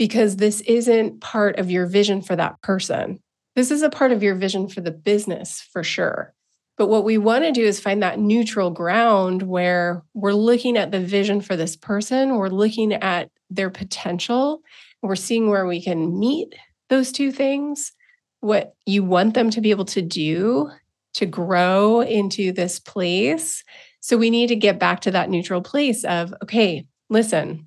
because 0.00 0.36
this 0.36 0.62
isn't 0.62 1.20
part 1.20 1.58
of 1.58 1.70
your 1.70 1.86
vision 1.86 2.22
for 2.22 2.34
that 2.34 2.60
person 2.62 3.20
this 3.54 3.70
is 3.70 3.82
a 3.82 3.90
part 3.90 4.12
of 4.12 4.22
your 4.22 4.34
vision 4.34 4.66
for 4.66 4.80
the 4.80 4.90
business 4.90 5.60
for 5.72 5.84
sure 5.84 6.32
but 6.78 6.88
what 6.88 7.04
we 7.04 7.18
want 7.18 7.44
to 7.44 7.52
do 7.52 7.62
is 7.62 7.78
find 7.78 8.02
that 8.02 8.18
neutral 8.18 8.70
ground 8.70 9.42
where 9.42 10.02
we're 10.14 10.32
looking 10.32 10.78
at 10.78 10.90
the 10.90 11.00
vision 11.00 11.42
for 11.42 11.56
this 11.56 11.76
person 11.76 12.36
we're 12.36 12.48
looking 12.48 12.94
at 12.94 13.30
their 13.50 13.68
potential 13.68 14.62
we're 15.02 15.14
seeing 15.14 15.50
where 15.50 15.66
we 15.66 15.82
can 15.82 16.18
meet 16.18 16.54
those 16.88 17.12
two 17.12 17.30
things 17.30 17.92
what 18.40 18.74
you 18.86 19.04
want 19.04 19.34
them 19.34 19.50
to 19.50 19.60
be 19.60 19.70
able 19.70 19.84
to 19.84 20.00
do 20.00 20.70
to 21.14 21.26
grow 21.26 22.00
into 22.00 22.52
this 22.52 22.78
place. 22.78 23.64
So 24.00 24.16
we 24.16 24.30
need 24.30 24.48
to 24.48 24.56
get 24.56 24.78
back 24.78 25.00
to 25.02 25.10
that 25.10 25.30
neutral 25.30 25.62
place 25.62 26.04
of, 26.04 26.32
okay, 26.42 26.86
listen, 27.08 27.66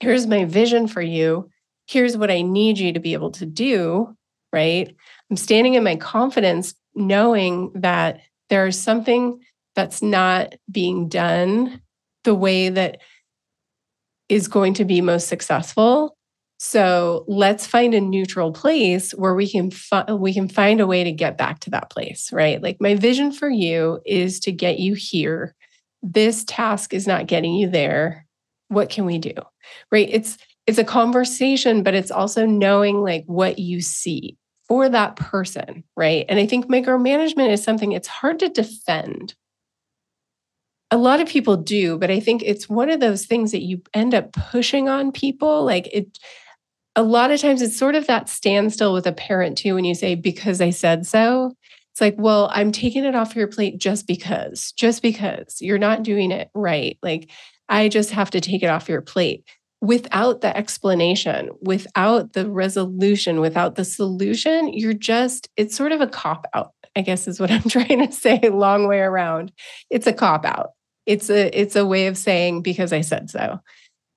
here's 0.00 0.26
my 0.26 0.44
vision 0.44 0.88
for 0.88 1.02
you. 1.02 1.50
Here's 1.88 2.16
what 2.16 2.30
I 2.30 2.42
need 2.42 2.78
you 2.78 2.92
to 2.92 3.00
be 3.00 3.14
able 3.14 3.30
to 3.32 3.46
do, 3.46 4.14
right? 4.52 4.94
I'm 5.30 5.36
standing 5.36 5.74
in 5.74 5.84
my 5.84 5.96
confidence, 5.96 6.74
knowing 6.94 7.72
that 7.74 8.20
there's 8.50 8.78
something 8.78 9.40
that's 9.74 10.02
not 10.02 10.54
being 10.70 11.08
done 11.08 11.80
the 12.24 12.34
way 12.34 12.68
that 12.68 12.98
is 14.28 14.48
going 14.48 14.74
to 14.74 14.84
be 14.84 15.00
most 15.00 15.28
successful 15.28 16.18
so 16.58 17.24
let's 17.28 17.66
find 17.66 17.94
a 17.94 18.00
neutral 18.00 18.52
place 18.52 19.12
where 19.12 19.34
we 19.34 19.48
can 19.48 19.70
fi- 19.70 20.12
we 20.12 20.34
can 20.34 20.48
find 20.48 20.80
a 20.80 20.86
way 20.86 21.04
to 21.04 21.12
get 21.12 21.38
back 21.38 21.60
to 21.60 21.70
that 21.70 21.90
place, 21.90 22.32
right? 22.32 22.60
Like 22.60 22.78
my 22.80 22.96
vision 22.96 23.30
for 23.30 23.48
you 23.48 24.00
is 24.04 24.40
to 24.40 24.52
get 24.52 24.80
you 24.80 24.94
here. 24.94 25.54
This 26.02 26.44
task 26.44 26.92
is 26.92 27.06
not 27.06 27.28
getting 27.28 27.54
you 27.54 27.68
there. 27.68 28.26
What 28.68 28.90
can 28.90 29.06
we 29.06 29.18
do? 29.18 29.32
Right? 29.92 30.08
It's 30.10 30.36
it's 30.68 30.76
a 30.76 30.84
conversation, 30.84 31.82
but 31.82 31.94
it's 31.94 32.10
also 32.10 32.44
knowing 32.44 33.02
like 33.02 33.24
what 33.24 33.58
you 33.58 33.80
see 33.80 34.36
for 34.68 34.86
that 34.90 35.16
person, 35.16 35.82
right? 35.96 36.26
And 36.28 36.38
I 36.38 36.46
think 36.46 36.66
micromanagement 36.66 37.50
is 37.50 37.64
something 37.64 37.92
it's 37.92 38.06
hard 38.06 38.38
to 38.40 38.50
defend. 38.50 39.34
A 40.90 40.98
lot 40.98 41.22
of 41.22 41.28
people 41.28 41.56
do, 41.56 41.96
but 41.96 42.10
I 42.10 42.20
think 42.20 42.42
it's 42.44 42.68
one 42.68 42.90
of 42.90 43.00
those 43.00 43.24
things 43.24 43.50
that 43.52 43.62
you 43.62 43.80
end 43.94 44.12
up 44.12 44.32
pushing 44.32 44.90
on 44.90 45.10
people. 45.10 45.64
Like 45.64 45.86
it, 45.86 46.18
a 46.94 47.02
lot 47.02 47.30
of 47.30 47.40
times 47.40 47.62
it's 47.62 47.78
sort 47.78 47.94
of 47.94 48.06
that 48.06 48.28
standstill 48.28 48.92
with 48.92 49.06
a 49.06 49.12
parent 49.12 49.56
too 49.56 49.74
when 49.74 49.86
you 49.86 49.94
say, 49.94 50.16
because 50.16 50.60
I 50.60 50.68
said 50.68 51.06
so. 51.06 51.54
It's 51.92 52.02
like, 52.02 52.16
well, 52.18 52.50
I'm 52.52 52.72
taking 52.72 53.06
it 53.06 53.14
off 53.14 53.34
your 53.34 53.48
plate 53.48 53.78
just 53.78 54.06
because, 54.06 54.72
just 54.72 55.00
because 55.00 55.62
you're 55.62 55.78
not 55.78 56.02
doing 56.02 56.30
it 56.30 56.50
right. 56.54 56.98
Like, 57.02 57.30
I 57.70 57.88
just 57.88 58.10
have 58.10 58.30
to 58.32 58.40
take 58.40 58.62
it 58.62 58.68
off 58.68 58.88
your 58.88 59.02
plate 59.02 59.44
without 59.80 60.40
the 60.40 60.56
explanation, 60.56 61.50
without 61.62 62.32
the 62.32 62.50
resolution, 62.50 63.40
without 63.40 63.76
the 63.76 63.84
solution. 63.84 64.72
You're 64.72 64.92
just, 64.92 65.48
it's 65.56 65.76
sort 65.76 65.92
of 65.92 66.00
a 66.00 66.06
cop 66.06 66.46
out, 66.54 66.72
I 66.96 67.02
guess 67.02 67.28
is 67.28 67.40
what 67.40 67.50
I'm 67.52 67.62
trying 67.62 68.06
to 68.06 68.12
say, 68.12 68.40
long 68.48 68.88
way 68.88 69.00
around. 69.00 69.52
It's 69.90 70.06
a 70.06 70.12
cop 70.12 70.44
out. 70.44 70.70
It's 71.06 71.30
a 71.30 71.58
it's 71.58 71.74
a 71.74 71.86
way 71.86 72.06
of 72.06 72.18
saying 72.18 72.60
because 72.60 72.92
I 72.92 73.00
said 73.00 73.30
so. 73.30 73.60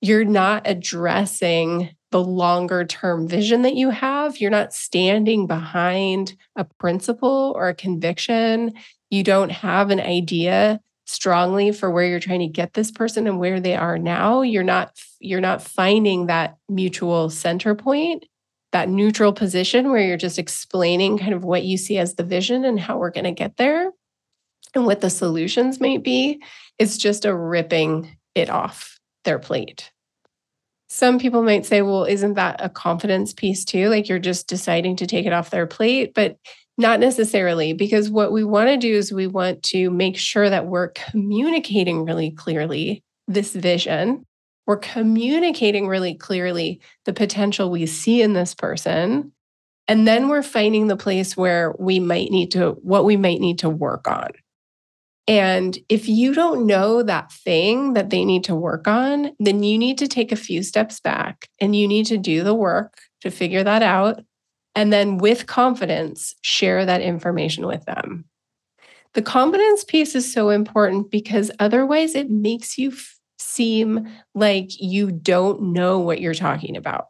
You're 0.02 0.26
not 0.26 0.62
addressing 0.66 1.88
the 2.10 2.22
longer 2.22 2.84
term 2.84 3.26
vision 3.26 3.62
that 3.62 3.76
you 3.76 3.88
have. 3.88 4.38
You're 4.38 4.50
not 4.50 4.74
standing 4.74 5.46
behind 5.46 6.34
a 6.54 6.64
principle 6.64 7.54
or 7.56 7.68
a 7.68 7.74
conviction. 7.74 8.74
You 9.08 9.24
don't 9.24 9.50
have 9.50 9.90
an 9.90 10.00
idea 10.00 10.80
strongly 11.04 11.72
for 11.72 11.90
where 11.90 12.06
you're 12.06 12.20
trying 12.20 12.40
to 12.40 12.46
get 12.46 12.74
this 12.74 12.90
person 12.90 13.26
and 13.26 13.38
where 13.38 13.60
they 13.60 13.74
are 13.74 13.98
now. 13.98 14.42
You're 14.42 14.62
not 14.62 14.96
you're 15.20 15.40
not 15.40 15.62
finding 15.62 16.26
that 16.26 16.56
mutual 16.68 17.30
center 17.30 17.74
point, 17.74 18.24
that 18.72 18.88
neutral 18.88 19.32
position 19.32 19.90
where 19.90 20.04
you're 20.04 20.16
just 20.16 20.38
explaining 20.38 21.18
kind 21.18 21.34
of 21.34 21.44
what 21.44 21.64
you 21.64 21.76
see 21.76 21.98
as 21.98 22.14
the 22.14 22.24
vision 22.24 22.64
and 22.64 22.78
how 22.80 22.98
we're 22.98 23.10
going 23.10 23.24
to 23.24 23.32
get 23.32 23.56
there 23.56 23.90
and 24.74 24.86
what 24.86 25.00
the 25.00 25.10
solutions 25.10 25.80
might 25.80 26.02
be. 26.02 26.42
It's 26.78 26.96
just 26.96 27.24
a 27.24 27.34
ripping 27.34 28.16
it 28.34 28.50
off 28.50 28.98
their 29.24 29.38
plate 29.38 29.92
some 30.92 31.18
people 31.18 31.42
might 31.42 31.64
say, 31.64 31.80
well, 31.80 32.04
isn't 32.04 32.34
that 32.34 32.56
a 32.58 32.68
confidence 32.68 33.32
piece 33.32 33.64
too? 33.64 33.88
Like 33.88 34.10
you're 34.10 34.18
just 34.18 34.46
deciding 34.46 34.96
to 34.96 35.06
take 35.06 35.24
it 35.24 35.32
off 35.32 35.48
their 35.48 35.66
plate, 35.66 36.12
but 36.14 36.36
not 36.78 37.00
necessarily, 37.00 37.72
because 37.72 38.10
what 38.10 38.32
we 38.32 38.44
want 38.44 38.68
to 38.68 38.76
do 38.76 38.94
is 38.94 39.12
we 39.12 39.26
want 39.26 39.62
to 39.64 39.90
make 39.90 40.16
sure 40.16 40.48
that 40.48 40.66
we're 40.66 40.88
communicating 40.88 42.04
really 42.04 42.30
clearly 42.30 43.02
this 43.28 43.52
vision. 43.52 44.24
We're 44.66 44.78
communicating 44.78 45.86
really 45.86 46.14
clearly 46.14 46.80
the 47.04 47.12
potential 47.12 47.70
we 47.70 47.86
see 47.86 48.22
in 48.22 48.32
this 48.32 48.54
person. 48.54 49.32
And 49.88 50.06
then 50.06 50.28
we're 50.28 50.42
finding 50.42 50.86
the 50.86 50.96
place 50.96 51.36
where 51.36 51.74
we 51.78 51.98
might 52.00 52.30
need 52.30 52.52
to, 52.52 52.70
what 52.82 53.04
we 53.04 53.16
might 53.16 53.40
need 53.40 53.58
to 53.60 53.68
work 53.68 54.08
on. 54.08 54.30
And 55.28 55.78
if 55.88 56.08
you 56.08 56.34
don't 56.34 56.66
know 56.66 57.02
that 57.02 57.30
thing 57.32 57.92
that 57.92 58.10
they 58.10 58.24
need 58.24 58.44
to 58.44 58.54
work 58.54 58.88
on, 58.88 59.32
then 59.38 59.62
you 59.62 59.78
need 59.78 59.98
to 59.98 60.08
take 60.08 60.32
a 60.32 60.36
few 60.36 60.62
steps 60.62 61.00
back 61.00 61.48
and 61.60 61.76
you 61.76 61.86
need 61.86 62.06
to 62.06 62.18
do 62.18 62.42
the 62.42 62.54
work 62.54 62.98
to 63.20 63.30
figure 63.30 63.62
that 63.62 63.82
out. 63.82 64.20
And 64.74 64.92
then 64.92 65.18
with 65.18 65.46
confidence, 65.46 66.34
share 66.42 66.86
that 66.86 67.02
information 67.02 67.66
with 67.66 67.84
them. 67.84 68.24
The 69.14 69.22
confidence 69.22 69.84
piece 69.84 70.14
is 70.14 70.32
so 70.32 70.48
important 70.48 71.10
because 71.10 71.50
otherwise 71.58 72.14
it 72.14 72.30
makes 72.30 72.78
you 72.78 72.90
f- 72.90 73.18
seem 73.38 74.08
like 74.34 74.80
you 74.80 75.12
don't 75.12 75.72
know 75.72 75.98
what 75.98 76.20
you're 76.20 76.32
talking 76.32 76.76
about. 76.76 77.08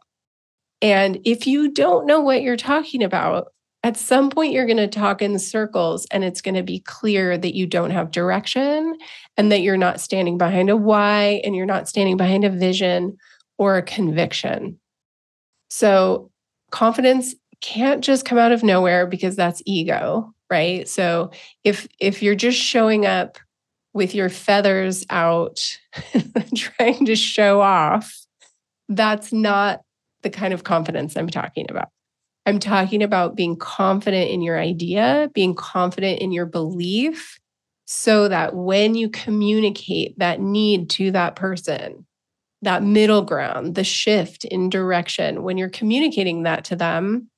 And 0.81 1.19
if 1.23 1.47
you 1.47 1.71
don't 1.71 2.05
know 2.05 2.19
what 2.19 2.41
you're 2.41 2.57
talking 2.57 3.03
about, 3.03 3.53
at 3.83 3.95
some 3.95 4.29
point 4.29 4.51
you're 4.51 4.65
going 4.65 4.77
to 4.77 4.87
talk 4.87 5.21
in 5.21 5.39
circles 5.39 6.05
and 6.11 6.23
it's 6.23 6.41
going 6.41 6.55
to 6.55 6.63
be 6.63 6.79
clear 6.79 7.37
that 7.37 7.55
you 7.55 7.65
don't 7.67 7.91
have 7.91 8.11
direction 8.11 8.95
and 9.37 9.51
that 9.51 9.61
you're 9.61 9.77
not 9.77 10.01
standing 10.01 10.37
behind 10.37 10.69
a 10.69 10.75
why 10.75 11.41
and 11.45 11.55
you're 11.55 11.65
not 11.65 11.87
standing 11.87 12.17
behind 12.17 12.43
a 12.43 12.49
vision 12.49 13.17
or 13.57 13.77
a 13.77 13.81
conviction. 13.81 14.79
So, 15.69 16.31
confidence 16.71 17.35
can't 17.63 18.03
just 18.03 18.25
come 18.25 18.37
out 18.37 18.51
of 18.51 18.61
nowhere 18.61 19.07
because 19.07 19.37
that's 19.37 19.63
ego, 19.65 20.33
right? 20.51 20.87
So, 20.87 21.31
if 21.63 21.87
if 21.99 22.21
you're 22.21 22.35
just 22.35 22.59
showing 22.59 23.05
up 23.05 23.39
with 23.93 24.13
your 24.13 24.29
feathers 24.29 25.05
out 25.09 25.79
trying 26.55 27.05
to 27.05 27.15
show 27.15 27.61
off, 27.61 28.13
that's 28.89 29.31
not 29.31 29.81
the 30.23 30.29
kind 30.29 30.53
of 30.53 30.63
confidence 30.63 31.15
I'm 31.15 31.29
talking 31.29 31.65
about. 31.69 31.87
I'm 32.45 32.59
talking 32.59 33.01
about 33.01 33.35
being 33.35 33.55
confident 33.55 34.29
in 34.29 34.41
your 34.41 34.59
idea, 34.59 35.29
being 35.33 35.55
confident 35.55 36.19
in 36.19 36.33
your 36.33 36.45
belief, 36.45 37.39
so 37.85 38.27
that 38.27 38.55
when 38.55 38.93
you 38.95 39.09
communicate 39.09 40.19
that 40.19 40.41
need 40.41 40.89
to 40.91 41.11
that 41.11 41.37
person, 41.37 42.05
that 42.61 42.83
middle 42.83 43.21
ground, 43.21 43.75
the 43.75 43.85
shift 43.85 44.43
in 44.43 44.69
direction, 44.69 45.43
when 45.43 45.57
you're 45.57 45.69
communicating 45.69 46.43
that 46.43 46.65
to 46.65 46.75
them, 46.75 47.29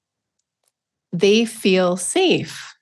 they 1.19 1.45
feel 1.45 1.97
safe. 1.97 2.73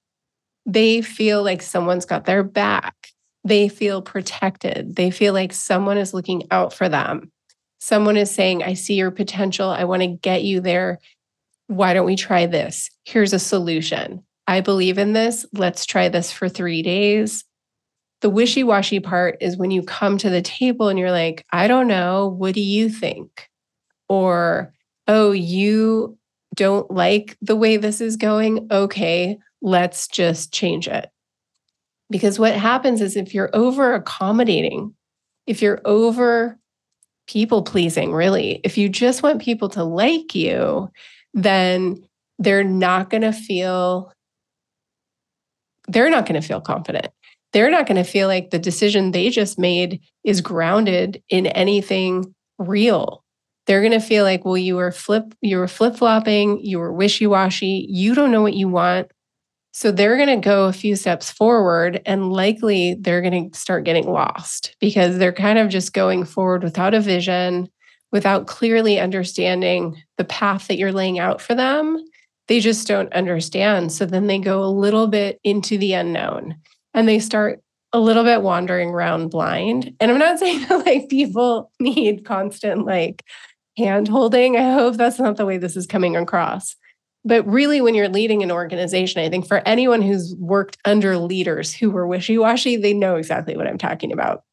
They 0.66 1.02
feel 1.02 1.44
like 1.44 1.62
someone's 1.62 2.06
got 2.06 2.26
their 2.26 2.44
back. 2.44 2.96
They 3.44 3.68
feel 3.68 4.02
protected. 4.02 4.96
They 4.96 5.12
feel 5.12 5.34
like 5.34 5.52
someone 5.52 5.98
is 5.98 6.14
looking 6.14 6.44
out 6.52 6.74
for 6.74 6.88
them. 6.88 7.32
Someone 7.80 8.16
is 8.16 8.32
saying, 8.32 8.64
I 8.64 8.76
see 8.76 8.94
your 8.94 9.12
potential. 9.12 9.70
I 9.70 9.84
want 9.84 10.02
to 10.02 10.08
get 10.08 10.44
you 10.44 10.62
there 10.62 11.00
why 11.68 11.94
don't 11.94 12.06
we 12.06 12.16
try 12.16 12.46
this? 12.46 12.90
Here's 13.06 13.34
a 13.34 13.40
solution. 13.40 14.24
I 14.48 14.62
believe 14.62 14.98
in 14.98 15.14
this. 15.14 15.46
Let's 15.54 15.86
try 15.86 16.10
this 16.10 16.32
for 16.32 16.50
three 16.50 16.82
days. 16.82 17.46
The 18.22 18.30
wishy 18.30 18.64
washy 18.64 19.00
part 19.00 19.38
is 19.42 19.58
when 19.58 19.72
you 19.72 19.84
come 19.84 20.18
to 20.20 20.30
the 20.30 20.42
table 20.42 20.88
and 20.88 20.98
you're 20.98 21.12
like, 21.12 21.46
I 21.52 21.68
don't 21.68 21.88
know. 21.88 22.28
What 22.28 22.54
do 22.54 22.62
you 22.62 22.90
think? 22.90 23.50
Or, 24.08 24.74
oh, 25.08 25.32
you 25.32 26.18
don't 26.54 26.90
like 26.92 27.38
the 27.42 27.56
way 27.56 27.78
this 27.78 28.02
is 28.02 28.18
going. 28.18 28.68
Okay, 28.72 29.38
let's 29.62 30.08
just 30.08 30.54
change 30.54 30.88
it. 30.88 31.10
Because 32.10 32.38
what 32.38 32.54
happens 32.54 33.02
is 33.02 33.16
if 33.16 33.34
you're 33.34 33.50
over 33.54 33.94
accommodating, 33.94 34.94
if 35.48 35.62
you're 35.62 35.82
over 35.86 36.58
people 37.28 37.64
pleasing, 37.64 38.14
really, 38.14 38.60
if 38.64 38.78
you 38.78 38.90
just 38.90 39.24
want 39.24 39.42
people 39.42 39.70
to 39.70 39.84
like 39.84 40.36
you, 40.36 40.90
then 41.34 42.04
they're 42.40 42.64
not 42.64 43.10
going 43.10 43.22
to 43.22 43.34
feel 43.34 44.12
they're 45.88 46.10
not 46.10 46.26
going 46.26 46.40
to 46.40 46.48
feel 46.48 46.62
confident. 46.62 47.08
They're 47.52 47.72
not 47.72 47.88
going 47.88 48.04
to 48.04 48.10
feel 48.10 48.28
like 48.28 48.50
the 48.50 48.60
decision 48.60 49.12
they 49.12 49.30
just 49.30 49.60
made 49.60 50.02
is 50.24 50.42
grounded 50.42 51.22
in 51.30 51.48
anything 51.48 52.34
real. 52.58 53.23
They're 53.66 53.82
going 53.82 53.94
to 53.94 54.00
feel 54.00 54.24
like, 54.24 54.44
well, 54.44 54.58
you 54.58 54.76
were 54.76 54.92
flip, 54.92 55.34
you 55.42 55.58
were 55.58 55.68
flip 55.68 55.96
flopping, 55.96 56.60
you 56.64 56.80
were 56.80 56.92
wishy 56.92 57.28
washy, 57.28 57.86
you 57.90 58.14
don't 58.14 58.32
know 58.32 58.42
what 58.42 58.56
you 58.56 58.68
want. 58.68 59.10
So 59.72 59.92
they're 59.92 60.18
going 60.18 60.30
to 60.30 60.46
go 60.46 60.66
a 60.66 60.74
few 60.74 60.96
steps 60.96 61.32
forward 61.32 62.02
and 62.06 62.32
likely 62.32 62.96
they're 63.00 63.22
going 63.22 63.52
to 63.52 63.58
start 63.58 63.86
getting 63.86 64.08
lost 64.08 64.76
because 64.80 65.18
they're 65.18 65.34
kind 65.34 65.58
of 65.58 65.70
just 65.70 65.94
going 65.94 66.26
forward 66.26 66.64
without 66.64 66.94
a 66.94 67.00
vision, 67.00 67.70
without 68.12 68.46
clearly 68.46 69.00
understanding 69.00 70.00
the 70.18 70.24
path 70.26 70.68
that 70.68 70.78
you're 70.78 70.92
laying 70.92 71.18
out 71.18 71.42
for 71.42 71.56
them, 71.56 71.98
they 72.48 72.60
just 72.60 72.88
don't 72.88 73.12
understand. 73.14 73.92
So 73.92 74.06
then 74.06 74.28
they 74.28 74.38
go 74.38 74.64
a 74.64 74.66
little 74.68 75.08
bit 75.08 75.40
into 75.44 75.78
the 75.78 75.94
unknown 75.94 76.56
and 76.94 77.08
they 77.08 77.18
start 77.18 77.60
a 77.94 78.00
little 78.00 78.24
bit 78.24 78.42
wandering 78.42 78.90
around 78.90 79.30
blind. 79.30 79.96
And 80.00 80.12
I'm 80.12 80.20
not 80.20 80.40
saying 80.40 80.66
that 80.68 80.86
like 80.86 81.10
people 81.10 81.72
need 81.80 82.26
constant 82.26 82.86
like 82.86 83.24
hand 83.78 84.08
holding. 84.08 84.58
I 84.58 84.74
hope 84.74 84.96
that's 84.96 85.20
not 85.20 85.38
the 85.38 85.46
way 85.46 85.58
this 85.58 85.76
is 85.76 85.88
coming 85.88 86.16
across. 86.16 86.76
But 87.26 87.48
really, 87.48 87.80
when 87.80 87.96
you're 87.96 88.10
leading 88.10 88.44
an 88.44 88.52
organization, 88.52 89.22
I 89.22 89.30
think 89.30 89.48
for 89.48 89.62
anyone 89.66 90.02
who's 90.02 90.36
worked 90.38 90.78
under 90.84 91.18
leaders 91.18 91.74
who 91.74 91.90
were 91.90 92.06
wishy 92.06 92.38
washy, 92.38 92.76
they 92.76 92.94
know 92.94 93.16
exactly 93.16 93.56
what 93.56 93.68
I'm 93.68 93.78
talking 93.78 94.12
about 94.12 94.44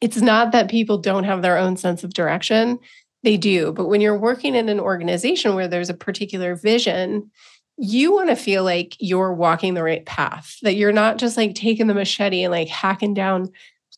it's 0.00 0.20
not 0.20 0.52
that 0.52 0.70
people 0.70 0.98
don't 0.98 1.24
have 1.24 1.42
their 1.42 1.58
own 1.58 1.76
sense 1.76 2.04
of 2.04 2.14
direction. 2.14 2.78
They 3.22 3.36
do. 3.36 3.72
But 3.72 3.86
when 3.86 4.00
you're 4.00 4.18
working 4.18 4.54
in 4.54 4.68
an 4.68 4.80
organization 4.80 5.54
where 5.54 5.68
there's 5.68 5.90
a 5.90 5.94
particular 5.94 6.54
vision, 6.54 7.30
you 7.76 8.12
want 8.12 8.30
to 8.30 8.36
feel 8.36 8.64
like 8.64 8.96
you're 8.98 9.34
walking 9.34 9.74
the 9.74 9.82
right 9.82 10.04
path, 10.06 10.56
that 10.62 10.74
you're 10.74 10.92
not 10.92 11.18
just 11.18 11.36
like 11.36 11.54
taking 11.54 11.86
the 11.86 11.94
machete 11.94 12.44
and 12.44 12.52
like 12.52 12.68
hacking 12.68 13.14
down 13.14 13.50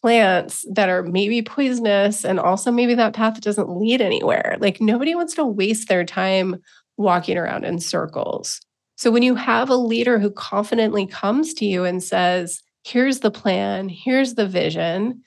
plants 0.03 0.67
that 0.73 0.89
are 0.89 1.05
maybe 1.05 1.43
poisonous 1.43 2.25
and 2.25 2.41
also 2.41 2.71
maybe 2.73 2.95
that 2.95 3.15
path 3.15 3.41
doesn't 3.41 3.71
lead 3.71 4.01
anywhere. 4.01 4.57
Like 4.61 4.81
nobody 4.81 5.15
wants 5.15 5.35
to 5.35 5.45
waste 5.45 5.89
their 5.89 6.05
time 6.05 6.57
walking 6.97 7.39
around 7.39 7.65
in 7.65 7.79
circles. 7.79 8.61
So 8.97 9.11
when 9.11 9.23
you 9.23 9.37
have 9.37 9.71
a 9.71 9.77
leader 9.77 10.19
who 10.19 10.31
confidently 10.31 11.07
comes 11.07 11.55
to 11.55 11.65
you 11.65 11.85
and 11.85 12.03
says, 12.03 12.63
here's 12.85 13.21
the 13.21 13.31
plan, 13.31 13.89
here's 13.89 14.35
the 14.35 14.47
vision, 14.47 15.23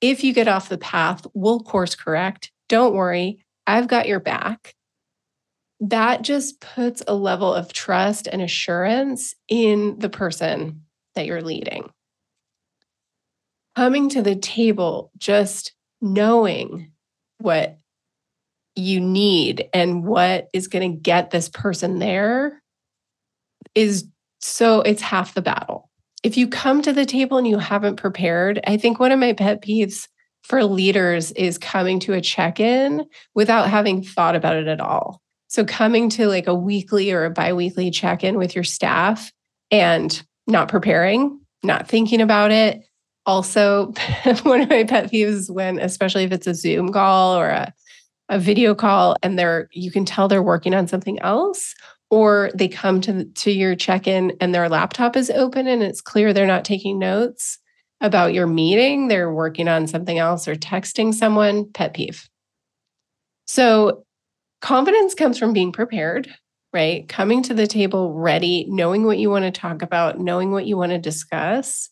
if 0.00 0.22
you 0.22 0.34
get 0.34 0.48
off 0.48 0.68
the 0.68 0.78
path, 0.78 1.26
we'll 1.32 1.60
course 1.60 1.94
correct. 1.94 2.50
Don't 2.68 2.94
worry, 2.94 3.44
I've 3.66 3.88
got 3.88 4.08
your 4.08 4.20
back. 4.20 4.74
That 5.80 6.22
just 6.22 6.60
puts 6.60 7.02
a 7.06 7.14
level 7.14 7.54
of 7.54 7.72
trust 7.72 8.26
and 8.26 8.42
assurance 8.42 9.34
in 9.48 9.98
the 9.98 10.10
person 10.10 10.82
that 11.14 11.26
you're 11.26 11.42
leading. 11.42 11.90
Coming 13.76 14.08
to 14.10 14.22
the 14.22 14.36
table, 14.36 15.10
just 15.18 15.74
knowing 16.00 16.92
what 17.38 17.78
you 18.74 19.00
need 19.00 19.68
and 19.72 20.04
what 20.04 20.48
is 20.52 20.68
going 20.68 20.90
to 20.92 20.98
get 20.98 21.30
this 21.30 21.48
person 21.48 21.98
there 21.98 22.62
is 23.74 24.06
so 24.40 24.80
it's 24.82 25.02
half 25.02 25.34
the 25.34 25.42
battle. 25.42 25.90
If 26.22 26.36
you 26.36 26.48
come 26.48 26.82
to 26.82 26.92
the 26.92 27.06
table 27.06 27.38
and 27.38 27.46
you 27.46 27.58
haven't 27.58 27.96
prepared, 27.96 28.60
I 28.66 28.76
think 28.76 28.98
one 28.98 29.12
of 29.12 29.18
my 29.18 29.32
pet 29.32 29.62
peeves 29.62 30.08
for 30.42 30.64
leaders 30.64 31.32
is 31.32 31.58
coming 31.58 31.98
to 32.00 32.12
a 32.12 32.20
check 32.20 32.60
in 32.60 33.06
without 33.34 33.68
having 33.68 34.02
thought 34.02 34.36
about 34.36 34.56
it 34.56 34.68
at 34.68 34.80
all. 34.80 35.20
So, 35.48 35.64
coming 35.64 36.08
to 36.10 36.28
like 36.28 36.46
a 36.46 36.54
weekly 36.54 37.12
or 37.12 37.24
a 37.24 37.30
bi 37.30 37.52
weekly 37.52 37.90
check 37.90 38.24
in 38.24 38.36
with 38.36 38.54
your 38.54 38.64
staff 38.64 39.32
and 39.70 40.22
not 40.46 40.68
preparing, 40.68 41.40
not 41.62 41.88
thinking 41.88 42.20
about 42.20 42.50
it. 42.50 42.82
Also, 43.26 43.92
one 44.44 44.62
of 44.62 44.70
my 44.70 44.84
pet 44.84 45.10
peeves 45.10 45.50
when, 45.50 45.78
especially 45.78 46.24
if 46.24 46.32
it's 46.32 46.46
a 46.46 46.54
Zoom 46.54 46.92
call 46.92 47.36
or 47.36 47.48
a, 47.48 47.74
a 48.28 48.38
video 48.38 48.74
call, 48.74 49.16
and 49.22 49.38
they're 49.38 49.68
you 49.72 49.90
can 49.90 50.04
tell 50.04 50.28
they're 50.28 50.42
working 50.42 50.74
on 50.74 50.86
something 50.86 51.18
else, 51.20 51.74
or 52.10 52.50
they 52.54 52.68
come 52.68 53.00
to 53.02 53.24
to 53.24 53.50
your 53.50 53.74
check-in 53.74 54.36
and 54.40 54.54
their 54.54 54.68
laptop 54.68 55.16
is 55.16 55.30
open 55.30 55.66
and 55.66 55.82
it's 55.82 56.00
clear 56.00 56.32
they're 56.32 56.46
not 56.46 56.64
taking 56.64 56.98
notes 56.98 57.58
about 58.00 58.34
your 58.34 58.46
meeting, 58.46 59.08
they're 59.08 59.32
working 59.32 59.68
on 59.68 59.86
something 59.86 60.18
else 60.18 60.46
or 60.46 60.54
texting 60.54 61.14
someone, 61.14 61.70
pet 61.72 61.94
peeve. 61.94 62.28
So, 63.46 64.04
confidence 64.60 65.14
comes 65.14 65.38
from 65.38 65.52
being 65.52 65.72
prepared, 65.72 66.32
right? 66.72 67.08
Coming 67.08 67.42
to 67.44 67.54
the 67.54 67.66
table 67.66 68.12
ready, 68.12 68.66
knowing 68.68 69.04
what 69.04 69.18
you 69.18 69.30
want 69.30 69.44
to 69.44 69.50
talk 69.50 69.82
about, 69.82 70.18
knowing 70.18 70.50
what 70.50 70.66
you 70.66 70.76
want 70.76 70.92
to 70.92 70.98
discuss, 70.98 71.90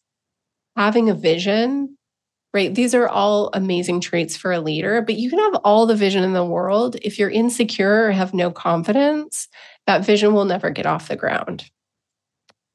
having 0.77 1.09
a 1.11 1.15
vision, 1.15 1.97
right? 2.53 2.75
These 2.75 2.95
are 2.95 3.09
all 3.09 3.51
amazing 3.53 4.01
traits 4.01 4.37
for 4.37 4.53
a 4.53 4.61
leader, 4.61 5.03
but 5.03 5.17
you 5.17 5.31
can 5.31 5.39
have 5.39 5.61
all 5.65 5.87
the 5.87 5.97
vision 5.97 6.25
in 6.25 6.33
the 6.33 6.45
world. 6.45 6.97
If 7.03 7.19
you're 7.19 7.31
insecure 7.31 8.07
or 8.07 8.13
have 8.13 8.35
no 8.35 8.51
confidence, 8.51 9.49
that 9.87 10.05
vision 10.05 10.35
will 10.35 10.45
never 10.45 10.71
get 10.71 10.87
off 10.87 11.09
the 11.09 11.17
ground. 11.17 11.71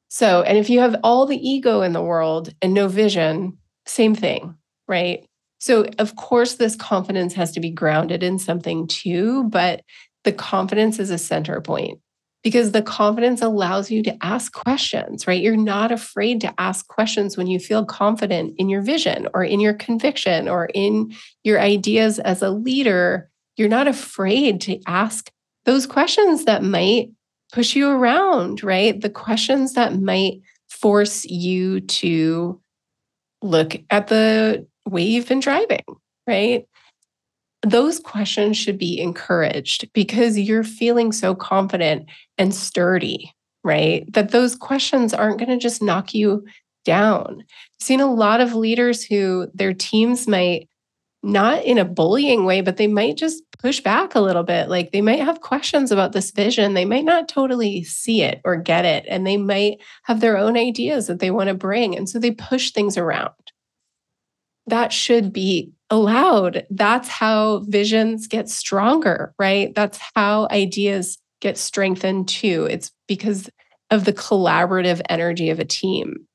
So, 0.08 0.42
and 0.42 0.58
if 0.58 0.68
you 0.68 0.80
have 0.80 0.96
all 1.04 1.26
the 1.26 1.48
ego 1.48 1.82
in 1.82 1.92
the 1.92 2.02
world 2.02 2.52
and 2.60 2.74
no 2.74 2.88
vision, 2.88 3.58
same 3.86 4.14
thing, 4.14 4.56
right? 4.88 5.24
So, 5.58 5.86
of 5.98 6.16
course, 6.16 6.54
this 6.54 6.74
confidence 6.74 7.34
has 7.34 7.52
to 7.52 7.60
be 7.60 7.70
grounded 7.70 8.22
in 8.22 8.38
something 8.38 8.86
too, 8.86 9.44
but 9.44 9.82
the 10.24 10.32
confidence 10.32 10.98
is 10.98 11.10
a 11.10 11.18
center 11.18 11.60
point 11.60 12.00
because 12.42 12.72
the 12.72 12.82
confidence 12.82 13.42
allows 13.42 13.90
you 13.90 14.02
to 14.02 14.16
ask 14.24 14.52
questions, 14.52 15.26
right? 15.26 15.42
You're 15.42 15.56
not 15.56 15.92
afraid 15.92 16.40
to 16.40 16.54
ask 16.58 16.86
questions 16.88 17.36
when 17.36 17.46
you 17.46 17.58
feel 17.58 17.84
confident 17.84 18.54
in 18.56 18.68
your 18.68 18.80
vision 18.80 19.28
or 19.34 19.44
in 19.44 19.60
your 19.60 19.74
conviction 19.74 20.48
or 20.48 20.68
in 20.74 21.14
your 21.44 21.60
ideas 21.60 22.18
as 22.18 22.42
a 22.42 22.50
leader. 22.50 23.28
You're 23.56 23.68
not 23.68 23.88
afraid 23.88 24.60
to 24.62 24.80
ask 24.86 25.30
those 25.66 25.86
questions 25.86 26.46
that 26.46 26.62
might 26.62 27.10
push 27.52 27.76
you 27.76 27.90
around, 27.90 28.62
right? 28.62 28.98
The 28.98 29.10
questions 29.10 29.74
that 29.74 30.00
might 30.00 30.40
force 30.68 31.24
you 31.26 31.80
to 31.80 32.60
look 33.42 33.76
at 33.90 34.08
the 34.08 34.66
way 34.86 35.02
you've 35.02 35.28
been 35.28 35.40
driving, 35.40 35.84
right? 36.26 36.66
Those 37.62 38.00
questions 38.00 38.56
should 38.56 38.78
be 38.78 39.00
encouraged 39.00 39.92
because 39.92 40.38
you're 40.38 40.64
feeling 40.64 41.12
so 41.12 41.34
confident 41.34 42.08
and 42.38 42.54
sturdy, 42.54 43.32
right? 43.62 44.10
That 44.12 44.30
those 44.30 44.56
questions 44.56 45.12
aren't 45.12 45.38
going 45.38 45.50
to 45.50 45.58
just 45.58 45.82
knock 45.82 46.14
you 46.14 46.44
down. 46.84 47.40
I've 47.40 47.84
seen 47.84 48.00
a 48.00 48.12
lot 48.12 48.40
of 48.40 48.54
leaders 48.54 49.04
who 49.04 49.48
their 49.54 49.74
teams 49.74 50.26
might 50.26 50.68
not 51.22 51.62
in 51.64 51.78
a 51.78 51.84
bullying 51.84 52.44
way, 52.44 52.62
but 52.62 52.76
they 52.76 52.86
might 52.86 53.16
just 53.16 53.42
push 53.58 53.80
back 53.80 54.14
a 54.14 54.20
little 54.20 54.42
bit. 54.42 54.68
Like 54.68 54.90
they 54.90 55.02
might 55.02 55.20
have 55.20 55.42
questions 55.42 55.92
about 55.92 56.12
this 56.12 56.30
vision. 56.30 56.74
They 56.74 56.86
might 56.86 57.04
not 57.04 57.28
totally 57.28 57.84
see 57.84 58.22
it 58.22 58.40
or 58.44 58.56
get 58.56 58.84
it. 58.84 59.04
And 59.06 59.26
they 59.26 59.36
might 59.36 59.80
have 60.04 60.20
their 60.20 60.38
own 60.38 60.56
ideas 60.56 61.06
that 61.08 61.20
they 61.20 61.30
want 61.30 61.48
to 61.48 61.54
bring. 61.54 61.94
And 61.94 62.08
so 62.08 62.18
they 62.18 62.30
push 62.30 62.70
things 62.70 62.96
around. 62.96 63.34
That 64.70 64.92
should 64.92 65.32
be 65.32 65.72
allowed. 65.90 66.64
That's 66.70 67.08
how 67.08 67.60
visions 67.66 68.26
get 68.26 68.48
stronger, 68.48 69.34
right? 69.38 69.74
That's 69.74 69.98
how 70.14 70.48
ideas 70.50 71.18
get 71.40 71.58
strengthened 71.58 72.28
too. 72.28 72.66
It's 72.70 72.92
because 73.08 73.50
of 73.90 74.04
the 74.04 74.12
collaborative 74.12 75.00
energy 75.08 75.50
of 75.50 75.58
a 75.58 75.64
team. 75.64 76.26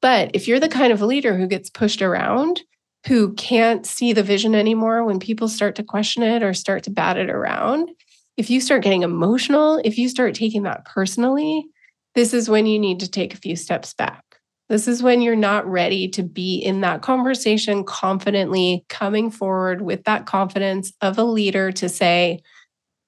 But 0.00 0.30
if 0.34 0.46
you're 0.46 0.60
the 0.60 0.68
kind 0.68 0.92
of 0.92 1.02
leader 1.02 1.36
who 1.36 1.46
gets 1.46 1.70
pushed 1.70 2.02
around, 2.02 2.62
who 3.06 3.34
can't 3.34 3.84
see 3.84 4.12
the 4.12 4.22
vision 4.22 4.54
anymore 4.54 5.04
when 5.04 5.18
people 5.18 5.48
start 5.48 5.74
to 5.76 5.82
question 5.82 6.22
it 6.22 6.42
or 6.42 6.54
start 6.54 6.84
to 6.84 6.90
bat 6.90 7.16
it 7.16 7.30
around, 7.30 7.90
if 8.36 8.50
you 8.50 8.60
start 8.60 8.82
getting 8.82 9.02
emotional, 9.02 9.80
if 9.84 9.98
you 9.98 10.08
start 10.08 10.34
taking 10.34 10.62
that 10.64 10.84
personally, 10.84 11.66
this 12.14 12.32
is 12.32 12.48
when 12.48 12.66
you 12.66 12.78
need 12.78 13.00
to 13.00 13.10
take 13.10 13.34
a 13.34 13.38
few 13.38 13.56
steps 13.56 13.94
back. 13.94 14.23
This 14.68 14.88
is 14.88 15.02
when 15.02 15.20
you're 15.20 15.36
not 15.36 15.66
ready 15.66 16.08
to 16.08 16.22
be 16.22 16.56
in 16.56 16.80
that 16.80 17.02
conversation 17.02 17.84
confidently, 17.84 18.84
coming 18.88 19.30
forward 19.30 19.82
with 19.82 20.04
that 20.04 20.26
confidence 20.26 20.92
of 21.00 21.18
a 21.18 21.24
leader 21.24 21.70
to 21.72 21.88
say, 21.88 22.40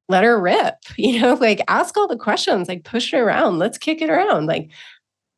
let 0.08 0.24
her 0.24 0.40
rip, 0.40 0.74
you 0.96 1.20
know, 1.20 1.34
like 1.34 1.62
ask 1.68 1.96
all 1.96 2.08
the 2.08 2.16
questions, 2.16 2.68
like 2.68 2.84
push 2.84 3.12
it 3.12 3.18
around, 3.18 3.58
let's 3.58 3.78
kick 3.78 4.02
it 4.02 4.10
around. 4.10 4.46
Like 4.46 4.70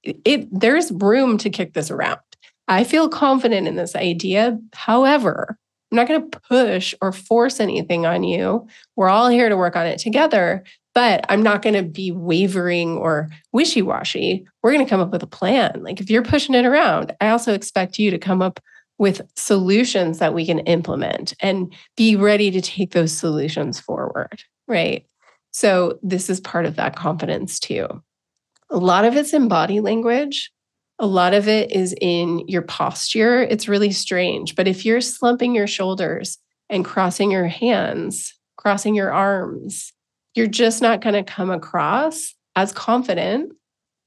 it, 0.03 0.49
there's 0.53 0.91
room 0.93 1.39
to 1.39 1.51
kick 1.51 1.75
this 1.75 1.91
around. 1.91 2.21
I 2.67 2.85
feel 2.85 3.09
confident 3.09 3.67
in 3.67 3.77
this 3.77 3.97
idea. 3.97 4.59
However, 4.75 5.57
I'm 5.91 5.97
not 5.97 6.09
going 6.09 6.31
to 6.31 6.41
push 6.41 6.95
or 7.01 7.13
force 7.13 7.61
anything 7.61 8.05
on 8.05 8.25
you. 8.25 8.67
We're 8.95 9.09
all 9.09 9.29
here 9.29 9.49
to 9.49 9.57
work 9.57 9.75
on 9.75 9.87
it 9.87 9.99
together, 9.99 10.65
but 10.99 11.25
I'm 11.29 11.45
not 11.45 11.63
going 11.63 11.77
to 11.77 11.85
be 11.85 12.11
wavering 12.11 12.97
or 12.97 13.29
wishy 13.53 13.83
washy. 13.83 14.45
We're 14.65 14.73
going 14.73 14.85
to 14.85 14.91
come 14.91 14.99
up 14.99 15.13
with 15.13 15.23
a 15.23 15.29
plan. 15.29 15.85
Like 15.85 16.01
if 16.01 16.11
you're 16.11 16.25
pushing 16.25 16.57
it 16.57 16.65
around, 16.65 17.15
I 17.21 17.29
also 17.29 17.55
expect 17.55 18.01
you 18.01 18.11
to 18.11 18.19
come 18.19 18.43
up 18.43 18.59
with 18.99 19.23
solutions 19.37 20.19
that 20.19 20.35
we 20.35 20.45
can 20.45 20.59
implement 20.59 21.35
and 21.39 21.73
be 21.97 22.17
ready 22.17 22.51
to 22.51 22.61
take 22.61 22.91
those 22.91 23.17
solutions 23.17 23.79
forward. 23.79 24.43
Right. 24.67 25.07
So, 25.53 26.01
this 26.03 26.29
is 26.29 26.41
part 26.41 26.67
of 26.67 26.75
that 26.75 26.97
confidence 26.97 27.61
too. 27.61 27.87
A 28.69 28.77
lot 28.77 29.05
of 29.05 29.17
it's 29.17 29.33
in 29.33 29.47
body 29.47 29.79
language. 29.79 30.51
A 30.99 31.07
lot 31.07 31.33
of 31.33 31.47
it 31.47 31.71
is 31.71 31.95
in 32.01 32.41
your 32.49 32.63
posture. 32.63 33.41
It's 33.41 33.69
really 33.69 33.93
strange. 33.93 34.57
But 34.57 34.67
if 34.67 34.85
you're 34.85 35.01
slumping 35.01 35.55
your 35.55 35.69
shoulders 35.69 36.39
and 36.69 36.85
crossing 36.85 37.31
your 37.31 37.47
hands, 37.47 38.35
crossing 38.57 38.97
your 38.97 39.13
arms, 39.13 39.93
you're 40.39 40.47
just 40.47 40.81
not 40.81 41.01
going 41.01 41.15
to 41.15 41.25
come 41.25 41.51
across 41.51 42.33
as 42.55 42.73
confident 42.73 43.53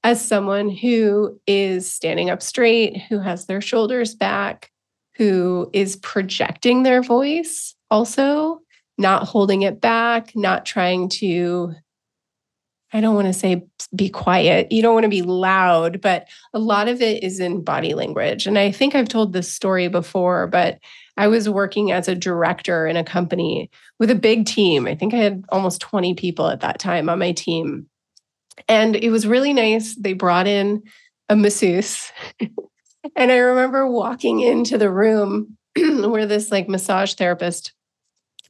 as 0.02 0.26
someone 0.26 0.70
who 0.70 1.38
is 1.46 1.92
standing 1.92 2.30
up 2.30 2.40
straight, 2.42 2.96
who 3.10 3.18
has 3.18 3.44
their 3.44 3.60
shoulders 3.60 4.14
back, 4.14 4.70
who 5.16 5.68
is 5.74 5.96
projecting 5.96 6.84
their 6.84 7.02
voice 7.02 7.74
also, 7.90 8.62
not 8.96 9.28
holding 9.28 9.60
it 9.60 9.78
back, 9.78 10.34
not 10.34 10.64
trying 10.64 11.10
to 11.10 11.74
I 12.92 13.00
don't 13.00 13.14
want 13.14 13.26
to 13.26 13.32
say 13.32 13.64
be 13.94 14.08
quiet. 14.08 14.70
You 14.70 14.82
don't 14.82 14.94
want 14.94 15.04
to 15.04 15.10
be 15.10 15.22
loud, 15.22 16.00
but 16.00 16.28
a 16.52 16.58
lot 16.58 16.88
of 16.88 17.00
it 17.00 17.22
is 17.22 17.40
in 17.40 17.64
body 17.64 17.94
language. 17.94 18.46
And 18.46 18.58
I 18.58 18.70
think 18.70 18.94
I've 18.94 19.08
told 19.08 19.32
this 19.32 19.50
story 19.50 19.88
before, 19.88 20.46
but 20.46 20.78
I 21.16 21.28
was 21.28 21.48
working 21.48 21.90
as 21.90 22.08
a 22.08 22.14
director 22.14 22.86
in 22.86 22.96
a 22.96 23.04
company 23.04 23.70
with 23.98 24.10
a 24.10 24.14
big 24.14 24.46
team. 24.46 24.86
I 24.86 24.94
think 24.94 25.14
I 25.14 25.18
had 25.18 25.44
almost 25.48 25.80
20 25.80 26.14
people 26.14 26.48
at 26.48 26.60
that 26.60 26.78
time 26.78 27.08
on 27.08 27.18
my 27.18 27.32
team. 27.32 27.86
And 28.68 28.96
it 28.96 29.10
was 29.10 29.26
really 29.26 29.52
nice. 29.52 29.94
They 29.94 30.12
brought 30.12 30.46
in 30.46 30.82
a 31.28 31.36
masseuse. 31.36 32.12
and 33.16 33.32
I 33.32 33.36
remember 33.36 33.86
walking 33.86 34.40
into 34.40 34.76
the 34.76 34.90
room 34.90 35.56
where 35.76 36.26
this 36.26 36.50
like 36.50 36.68
massage 36.68 37.14
therapist 37.14 37.72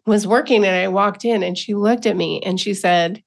was 0.05 0.26
working 0.26 0.64
and 0.64 0.74
I 0.74 0.88
walked 0.88 1.24
in 1.24 1.44
and 1.44 1.57
she 1.57 1.74
looked 1.74 2.07
at 2.07 2.16
me 2.16 2.40
and 2.40 2.61
she 2.61 2.74
said, 2.74 3.22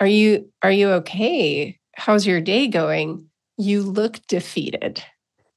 are 0.00 0.06
you 0.06 0.50
are 0.62 0.70
you 0.70 0.90
okay? 0.90 1.78
How's 1.94 2.26
your 2.26 2.40
day 2.40 2.68
going? 2.68 3.26
You 3.56 3.82
look 3.82 4.20
defeated. 4.28 5.02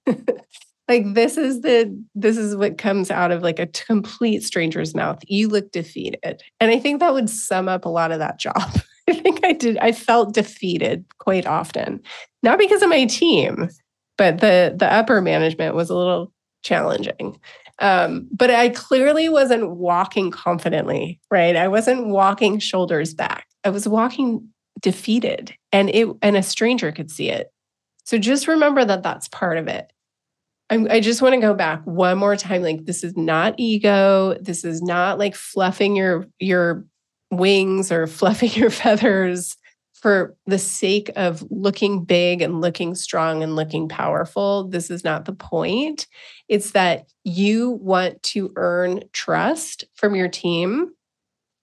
like 0.88 1.14
this 1.14 1.38
is 1.38 1.62
the 1.62 2.04
this 2.16 2.38
is 2.38 2.56
what 2.56 2.78
comes 2.78 3.12
out 3.12 3.32
of 3.32 3.44
like 3.44 3.60
a 3.60 3.68
complete 3.68 4.44
stranger's 4.44 4.96
mouth. 4.96 5.20
You 5.28 5.48
look 5.48 5.72
defeated. 5.72 6.42
And 6.60 6.72
I 6.72 6.80
think 6.80 7.00
that 7.00 7.14
would 7.14 7.30
sum 7.30 7.68
up 7.68 7.86
a 7.86 7.90
lot 7.90 8.12
of 8.12 8.20
that 8.20 8.40
job. 8.40 8.56
I 9.10 9.14
think 9.14 9.44
I 9.44 9.54
did 9.54 9.78
I 9.78 9.92
felt 9.92 10.34
defeated 10.34 11.06
quite 11.18 11.46
often. 11.46 12.02
Not 12.44 12.60
because 12.60 12.82
of 12.82 12.90
my 12.90 13.06
team, 13.06 13.70
but 14.18 14.40
the 14.40 14.74
the 14.76 14.92
upper 14.92 15.22
management 15.22 15.76
was 15.76 15.90
a 15.90 15.96
little 15.96 16.32
challenging. 16.64 17.40
Um, 17.80 18.28
but 18.32 18.52
I 18.52 18.70
clearly 18.70 19.30
wasn't 19.30 19.72
walking 19.78 20.32
confidently, 20.32 21.20
right? 21.32 21.56
I 21.56 21.70
wasn't 21.70 22.08
walking 22.08 22.60
shoulders 22.60 23.14
back. 23.14 23.48
I 23.64 23.70
was 23.70 23.88
walking 23.88 24.50
defeated 24.82 25.54
and 25.72 25.90
it 25.90 26.08
and 26.22 26.38
a 26.38 26.44
stranger 26.44 26.92
could 26.92 27.12
see 27.12 27.30
it. 27.30 27.52
So 28.06 28.18
just 28.18 28.48
remember 28.48 28.86
that 28.86 29.04
that's 29.04 29.28
part 29.28 29.58
of 29.58 29.68
it. 29.68 29.92
I'm, 30.70 30.88
I 30.90 31.00
just 31.00 31.22
want 31.22 31.34
to 31.34 31.42
go 31.42 31.54
back 31.54 31.82
one 31.84 32.18
more 32.18 32.36
time. 32.36 32.62
Like 32.62 32.86
this 32.86 33.04
is 33.04 33.18
not 33.18 33.56
ego. 33.58 34.36
This 34.40 34.64
is 34.64 34.82
not 34.82 35.18
like 35.20 35.36
fluffing 35.36 35.96
your 35.96 36.28
your 36.40 36.86
wings 37.32 37.92
or 37.92 38.08
fluffing 38.08 38.52
your 38.52 38.70
feathers 38.70 39.58
for 39.94 40.36
the 40.46 40.58
sake 40.58 41.12
of 41.18 41.44
looking 41.50 42.06
big 42.06 42.42
and 42.42 42.62
looking 42.62 42.96
strong 42.96 43.44
and 43.44 43.58
looking 43.58 43.90
powerful. 43.90 44.70
This 44.70 44.90
is 44.90 45.04
not 45.04 45.26
the 45.26 45.34
point. 45.34 46.08
It's 46.48 46.72
that 46.72 47.08
you 47.26 47.72
want 47.72 48.24
to 48.24 48.54
earn 48.56 49.04
trust 49.12 49.84
from 49.96 50.16
your 50.16 50.30
team, 50.30 50.92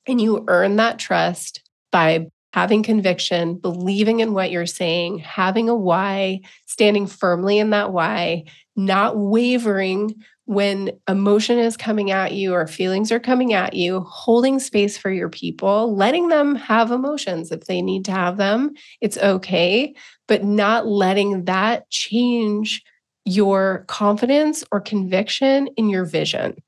and 0.07 0.21
you 0.21 0.45
earn 0.49 0.77
that 0.77 0.99
trust 0.99 1.63
by 1.97 2.27
having 2.53 2.83
conviction, 2.83 3.55
believing 3.55 4.21
in 4.21 4.35
what 4.35 4.51
you're 4.51 4.67
saying, 4.67 5.17
having 5.19 5.71
a 5.71 5.75
why, 5.75 6.39
standing 6.67 7.07
firmly 7.07 7.59
in 7.59 7.71
that 7.71 7.91
why, 7.91 8.45
not 8.77 9.17
wavering 9.17 10.15
when 10.45 10.91
emotion 11.09 11.59
is 11.59 11.75
coming 11.75 12.11
at 12.11 12.35
you 12.35 12.53
or 12.53 12.67
feelings 12.67 13.11
are 13.11 13.19
coming 13.19 13.55
at 13.55 13.73
you, 13.73 14.01
holding 14.01 14.59
space 14.59 14.99
for 14.99 15.11
your 15.11 15.31
people, 15.31 15.97
letting 15.97 16.29
them 16.29 16.55
have 16.55 16.91
emotions 16.91 17.51
if 17.51 17.65
they 17.65 17.81
need 17.81 18.05
to 18.05 18.13
have 18.13 18.37
them, 18.37 18.75
it's 19.01 19.17
okay, 19.17 19.95
but 20.29 20.45
not 20.45 20.87
letting 20.87 21.47
that 21.47 21.89
change 21.89 22.83
your 23.25 23.87
confidence 23.89 24.63
or 24.71 24.83
conviction 24.83 25.67
in 25.79 25.89
your 25.89 26.05
vision. 26.05 26.63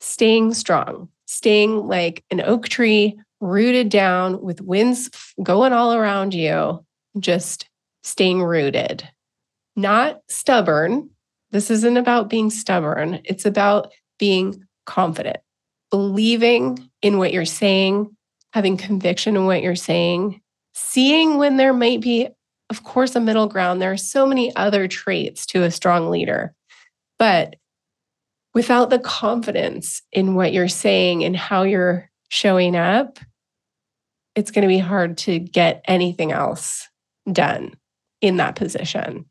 Staying 0.00 0.52
strong, 0.52 1.08
staying 1.26 1.86
like 1.86 2.24
an 2.32 2.40
oak 2.40 2.68
tree, 2.68 3.16
rooted 3.42 3.88
down 3.88 4.40
with 4.40 4.60
winds 4.60 5.10
going 5.42 5.72
all 5.72 5.92
around 5.92 6.32
you, 6.32 6.82
just 7.18 7.68
staying 8.04 8.42
rooted, 8.42 9.06
not 9.76 10.20
stubborn, 10.28 11.10
this 11.50 11.70
isn't 11.70 11.96
about 11.96 12.30
being 12.30 12.50
stubborn, 12.50 13.20
it's 13.24 13.44
about 13.44 13.92
being 14.18 14.64
confident, 14.86 15.38
believing 15.90 16.88
in 17.02 17.18
what 17.18 17.32
you're 17.32 17.44
saying, 17.44 18.16
having 18.52 18.76
conviction 18.76 19.36
in 19.36 19.44
what 19.44 19.62
you're 19.62 19.74
saying, 19.74 20.40
seeing 20.74 21.36
when 21.36 21.56
there 21.56 21.74
might 21.74 22.00
be, 22.00 22.28
of 22.70 22.84
course, 22.84 23.16
a 23.16 23.20
middle 23.20 23.48
ground. 23.48 23.82
There 23.82 23.92
are 23.92 23.96
so 23.96 24.24
many 24.24 24.54
other 24.54 24.86
traits 24.86 25.46
to 25.46 25.64
a 25.64 25.70
strong 25.70 26.10
leader. 26.10 26.54
But 27.18 27.56
without 28.54 28.90
the 28.90 28.98
confidence 29.00 30.00
in 30.12 30.34
what 30.34 30.52
you're 30.52 30.68
saying 30.68 31.24
and 31.24 31.36
how 31.36 31.64
you're 31.64 32.08
showing 32.28 32.76
up, 32.76 33.18
it's 34.34 34.50
going 34.50 34.62
to 34.62 34.68
be 34.68 34.78
hard 34.78 35.18
to 35.18 35.38
get 35.38 35.84
anything 35.86 36.32
else 36.32 36.88
done 37.30 37.74
in 38.20 38.36
that 38.38 38.56
position. 38.56 39.26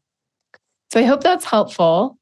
So 0.91 0.99
I 0.99 1.03
hope 1.03 1.23
that's 1.23 1.45
helpful. 1.45 2.17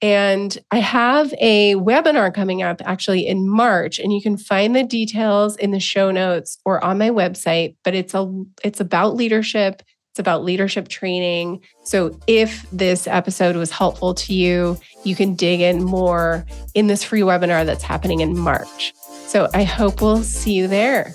And 0.00 0.56
I 0.70 0.78
have 0.78 1.34
a 1.40 1.74
webinar 1.74 2.32
coming 2.32 2.62
up 2.62 2.80
actually 2.84 3.26
in 3.26 3.48
March, 3.48 3.98
and 3.98 4.12
you 4.12 4.22
can 4.22 4.36
find 4.36 4.74
the 4.74 4.84
details 4.84 5.56
in 5.56 5.72
the 5.72 5.80
show 5.80 6.10
notes 6.12 6.58
or 6.64 6.82
on 6.84 6.98
my 6.98 7.10
website. 7.10 7.76
But 7.82 7.94
it's 7.94 8.14
a 8.14 8.32
it's 8.62 8.80
about 8.80 9.16
leadership. 9.16 9.82
It's 10.12 10.20
about 10.20 10.44
leadership 10.44 10.88
training. 10.88 11.62
So 11.84 12.18
if 12.28 12.68
this 12.70 13.06
episode 13.08 13.56
was 13.56 13.70
helpful 13.70 14.14
to 14.14 14.34
you, 14.34 14.78
you 15.04 15.16
can 15.16 15.34
dig 15.34 15.60
in 15.60 15.82
more 15.82 16.46
in 16.74 16.86
this 16.86 17.02
free 17.02 17.20
webinar 17.22 17.66
that's 17.66 17.84
happening 17.84 18.20
in 18.20 18.38
March. 18.38 18.92
So 19.26 19.48
I 19.52 19.64
hope 19.64 20.00
we'll 20.00 20.22
see 20.22 20.52
you 20.52 20.68
there. 20.68 21.12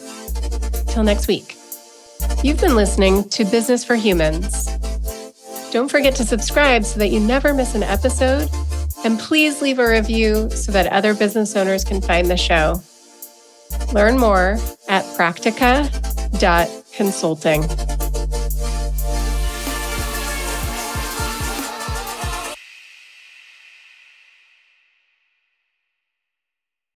Till 0.94 1.04
next 1.04 1.28
week. 1.28 1.58
You've 2.44 2.62
been 2.62 2.76
listening 2.76 3.28
to 3.30 3.46
Business 3.46 3.84
for 3.84 3.96
Humans. 3.96 4.68
Don't 5.72 5.90
forget 5.90 6.14
to 6.18 6.24
subscribe 6.24 6.86
so 6.86 7.00
that 7.00 7.08
you 7.08 7.20
never 7.20 7.52
miss 7.52 7.74
an 7.74 7.82
episode. 7.82 8.48
And 9.04 9.18
please 9.18 9.60
leave 9.60 9.80
a 9.80 9.90
review 9.90 10.52
so 10.52 10.72
that 10.72 10.94
other 10.94 11.16
business 11.16 11.56
owners 11.56 11.84
can 11.84 12.00
find 12.00 12.30
the 12.30 12.38
show. 12.38 12.80
Learn 13.92 14.20
more 14.20 14.60
at 14.88 15.04
practica.consulting. 15.18 17.93